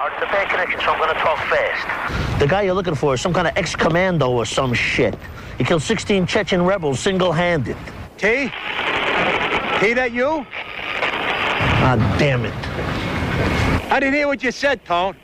It's 0.04 0.16
a 0.16 0.26
bad 0.26 0.50
connection, 0.50 0.80
so 0.80 0.90
I'm 0.90 0.98
going 0.98 1.14
to 1.14 1.20
talk 1.20 1.38
fast. 1.48 2.40
The 2.40 2.46
guy 2.48 2.62
you're 2.62 2.74
looking 2.74 2.96
for 2.96 3.14
is 3.14 3.20
some 3.20 3.32
kind 3.32 3.46
of 3.46 3.56
ex-commando 3.56 4.28
or 4.28 4.44
some 4.44 4.74
shit. 4.74 5.16
He 5.58 5.62
killed 5.62 5.82
16 5.82 6.26
Chechen 6.26 6.62
rebels 6.62 6.98
single-handed. 6.98 7.76
T? 8.18 8.50
T, 9.78 9.94
that 9.94 10.10
you? 10.12 10.44
Ah, 11.84 12.16
damn 12.18 12.44
it. 12.44 12.54
I 13.92 14.00
didn't 14.00 14.14
hear 14.14 14.26
what 14.26 14.42
you 14.42 14.50
said, 14.50 14.84
Tone. 14.84 15.16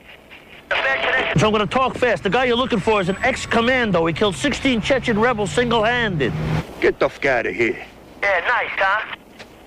So 1.39 1.47
I'm 1.47 1.53
going 1.53 1.59
to 1.59 1.67
talk 1.67 1.97
fast. 1.97 2.23
The 2.23 2.31
guy 2.31 2.45
you're 2.45 2.57
looking 2.57 2.79
for 2.79 3.01
is 3.01 3.09
an 3.09 3.17
ex-commando. 3.25 4.07
He 4.07 4.13
killed 4.13 4.37
16 4.37 4.81
Chechen 4.81 5.19
rebels 5.19 5.51
single-handed. 5.51 6.33
Get 6.81 7.01
the 7.01 7.09
fuck 7.09 7.25
out 7.25 7.47
of 7.47 7.55
here. 7.55 7.85
Yeah, 8.23 8.41
nice, 8.47 8.71
huh? 8.77 9.17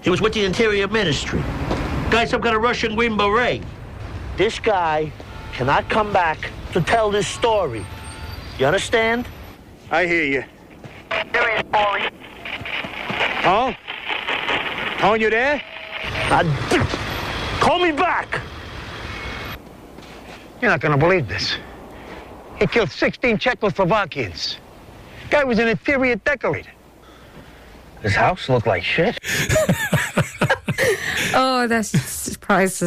He 0.04 0.10
was 0.10 0.22
with 0.22 0.32
the 0.32 0.46
Interior 0.46 0.88
Ministry. 0.88 1.42
Guy, 2.12 2.24
some 2.24 2.42
kind 2.42 2.56
of 2.56 2.62
Russian 2.62 2.96
Green 2.96 3.18
Beret. 3.18 3.62
This 4.38 4.60
guy 4.60 5.12
cannot 5.54 5.90
come 5.90 6.14
back 6.14 6.50
to 6.74 6.82
tell 6.82 7.12
this 7.12 7.28
story. 7.28 7.86
You 8.58 8.66
understand? 8.66 9.28
I 9.90 10.06
hear 10.06 10.24
you. 10.24 10.44
There 11.34 11.58
he 11.58 11.64
Paulie. 11.64 12.10
Tone? 13.44 13.76
Tone, 15.00 15.20
you 15.20 15.30
there? 15.30 15.62
Ah, 16.34 17.60
call 17.60 17.80
me 17.80 17.92
back. 17.92 18.42
You're 20.62 20.72
not 20.72 20.80
gonna 20.80 20.98
believe 20.98 21.28
this. 21.28 21.58
He 22.58 22.68
killed 22.68 22.92
16 22.92 23.38
Czechoslovakians. 23.38 24.58
Guy 25.30 25.44
was 25.44 25.60
an 25.60 25.68
interior 25.68 26.16
decorator. 26.16 26.72
His 28.02 28.16
house 28.16 28.48
looked 28.48 28.68
like 28.68 28.84
shit. 28.84 29.18
Oh, 31.34 31.66
that's 31.68 31.92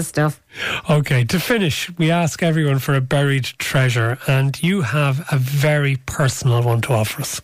stuff. 0.07 0.41
Okay, 0.89 1.25
to 1.25 1.39
finish, 1.39 1.91
we 1.99 2.11
ask 2.11 2.43
everyone 2.43 2.79
for 2.79 2.95
a 2.95 3.01
buried 3.01 3.45
treasure, 3.59 4.19
and 4.27 4.63
you 4.63 4.83
have 4.83 5.27
a 5.33 5.37
very 5.37 5.97
personal 6.07 6.63
one 6.63 6.81
to 6.83 6.93
offer 6.93 7.23
us. 7.23 7.41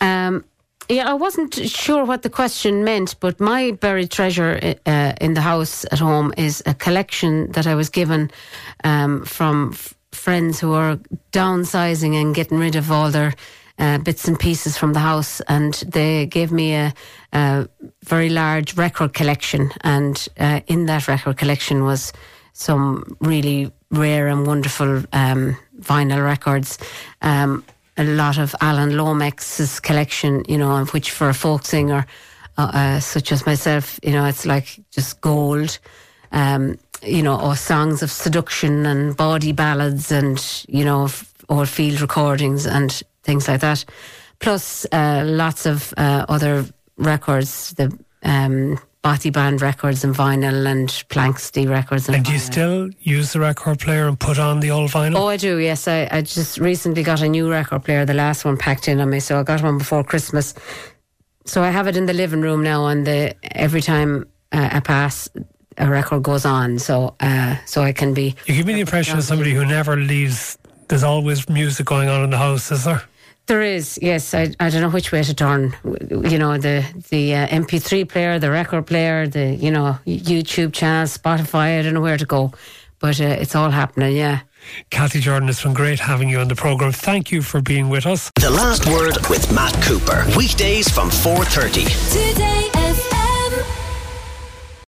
Um, 0.00 0.44
yeah, 0.88 1.10
I 1.10 1.14
wasn't 1.14 1.54
sure 1.54 2.04
what 2.04 2.22
the 2.22 2.30
question 2.30 2.84
meant, 2.84 3.16
but 3.20 3.40
my 3.40 3.72
buried 3.72 4.10
treasure 4.10 4.74
uh, 4.86 5.12
in 5.20 5.34
the 5.34 5.40
house 5.40 5.84
at 5.90 5.98
home 5.98 6.32
is 6.36 6.62
a 6.66 6.74
collection 6.74 7.50
that 7.52 7.66
I 7.66 7.74
was 7.74 7.88
given 7.88 8.30
um, 8.84 9.24
from 9.24 9.70
f- 9.72 9.94
friends 10.12 10.60
who 10.60 10.74
are 10.74 10.98
downsizing 11.32 12.14
and 12.14 12.34
getting 12.34 12.58
rid 12.58 12.76
of 12.76 12.90
all 12.90 13.10
their 13.10 13.34
uh, 13.78 13.98
bits 13.98 14.28
and 14.28 14.38
pieces 14.38 14.78
from 14.78 14.92
the 14.92 15.00
house, 15.00 15.40
and 15.48 15.74
they 15.88 16.26
gave 16.26 16.52
me 16.52 16.74
a, 16.74 16.94
very 18.04 18.28
large 18.28 18.76
record 18.76 19.12
collection, 19.12 19.70
and 19.82 20.28
uh, 20.38 20.60
in 20.66 20.86
that 20.86 21.08
record 21.08 21.36
collection 21.36 21.84
was 21.84 22.12
some 22.52 23.16
really 23.20 23.70
rare 23.90 24.28
and 24.28 24.46
wonderful 24.46 25.02
um, 25.12 25.56
vinyl 25.80 26.24
records. 26.24 26.78
Um, 27.22 27.64
a 27.96 28.04
lot 28.04 28.38
of 28.38 28.54
Alan 28.60 28.96
Lomax's 28.96 29.80
collection, 29.80 30.44
you 30.48 30.58
know, 30.58 30.84
which 30.86 31.10
for 31.10 31.28
a 31.28 31.34
folk 31.34 31.64
singer 31.64 32.06
uh, 32.58 32.70
uh, 32.72 33.00
such 33.00 33.32
as 33.32 33.46
myself, 33.46 33.98
you 34.02 34.12
know, 34.12 34.24
it's 34.26 34.46
like 34.46 34.80
just 34.90 35.20
gold. 35.20 35.78
Um, 36.32 36.78
you 37.02 37.22
know, 37.22 37.38
or 37.40 37.56
songs 37.56 38.02
of 38.02 38.10
seduction 38.10 38.86
and 38.86 39.16
body 39.16 39.52
ballads 39.52 40.10
and, 40.10 40.64
you 40.68 40.84
know, 40.84 41.08
old 41.48 41.68
field 41.68 42.00
recordings 42.00 42.66
and 42.66 43.02
things 43.22 43.48
like 43.48 43.60
that. 43.60 43.84
Plus, 44.38 44.86
uh, 44.92 45.22
lots 45.24 45.66
of 45.66 45.92
uh, 45.96 46.24
other 46.28 46.64
records, 46.96 47.72
the 47.74 47.96
um, 48.22 48.78
Bothy 49.02 49.32
Band 49.32 49.62
records 49.62 50.02
and 50.02 50.14
vinyl 50.14 50.66
and 50.66 50.88
Planxty 50.88 51.68
records. 51.68 52.08
And, 52.08 52.16
And 52.16 52.24
do 52.24 52.32
you 52.32 52.38
still 52.38 52.90
use 53.00 53.32
the 53.32 53.40
record 53.40 53.78
player 53.78 54.08
and 54.08 54.18
put 54.18 54.38
on 54.38 54.60
the 54.60 54.70
old 54.70 54.90
vinyl? 54.90 55.16
Oh, 55.16 55.28
I 55.28 55.36
do. 55.36 55.58
Yes, 55.58 55.86
I, 55.86 56.08
I 56.10 56.22
just 56.22 56.58
recently 56.58 57.02
got 57.02 57.22
a 57.22 57.28
new 57.28 57.48
record 57.48 57.84
player. 57.84 58.04
The 58.04 58.14
last 58.14 58.44
one 58.44 58.56
packed 58.56 58.88
in 58.88 59.00
on 59.00 59.10
me, 59.10 59.20
so 59.20 59.38
I 59.38 59.42
got 59.44 59.62
one 59.62 59.78
before 59.78 60.02
Christmas. 60.02 60.54
So 61.44 61.62
I 61.62 61.70
have 61.70 61.86
it 61.86 61.96
in 61.96 62.06
the 62.06 62.12
living 62.12 62.40
room 62.40 62.64
now, 62.64 62.86
and 62.86 63.06
the 63.06 63.36
every 63.56 63.80
time 63.80 64.26
uh, 64.50 64.70
I 64.72 64.80
pass, 64.80 65.28
a 65.78 65.88
record 65.88 66.24
goes 66.24 66.44
on. 66.44 66.80
So, 66.80 67.14
uh, 67.20 67.56
so 67.64 67.82
I 67.82 67.92
can 67.92 68.12
be. 68.12 68.34
You 68.46 68.56
give 68.56 68.66
me 68.66 68.74
the 68.74 68.80
impression 68.80 69.16
of 69.18 69.22
somebody 69.22 69.54
who 69.54 69.64
never 69.64 69.96
leaves. 69.96 70.58
There's 70.88 71.04
always 71.04 71.48
music 71.48 71.86
going 71.86 72.08
on 72.08 72.24
in 72.24 72.30
the 72.30 72.38
house, 72.38 72.72
is 72.72 72.84
there? 72.84 73.02
There 73.46 73.62
is, 73.62 73.98
yes. 74.02 74.34
I, 74.34 74.52
I 74.58 74.70
don't 74.70 74.80
know 74.80 74.90
which 74.90 75.12
way 75.12 75.22
to 75.22 75.34
turn. 75.34 75.76
You 75.84 76.38
know, 76.38 76.58
the 76.58 76.84
the 77.10 77.34
uh, 77.34 77.46
MP3 77.46 78.08
player, 78.08 78.38
the 78.40 78.50
record 78.50 78.86
player, 78.86 79.28
the 79.28 79.54
you 79.54 79.70
know 79.70 79.98
YouTube 80.04 80.72
channel, 80.72 81.06
Spotify. 81.06 81.78
I 81.78 81.82
don't 81.82 81.94
know 81.94 82.00
where 82.00 82.18
to 82.18 82.26
go, 82.26 82.52
but 82.98 83.20
uh, 83.20 83.24
it's 83.24 83.54
all 83.54 83.70
happening. 83.70 84.16
Yeah. 84.16 84.40
Cathy 84.90 85.20
Jordan, 85.20 85.48
it's 85.48 85.62
been 85.62 85.74
great 85.74 86.00
having 86.00 86.28
you 86.28 86.40
on 86.40 86.48
the 86.48 86.56
programme. 86.56 86.90
Thank 86.90 87.30
you 87.30 87.40
for 87.40 87.60
being 87.60 87.88
with 87.88 88.04
us. 88.04 88.32
The 88.40 88.50
Last 88.50 88.84
Word 88.86 89.16
with 89.30 89.52
Matt 89.52 89.80
Cooper. 89.84 90.24
Weekdays 90.36 90.88
from 90.88 91.08
4.30. 91.08 92.32
Today 92.32 92.85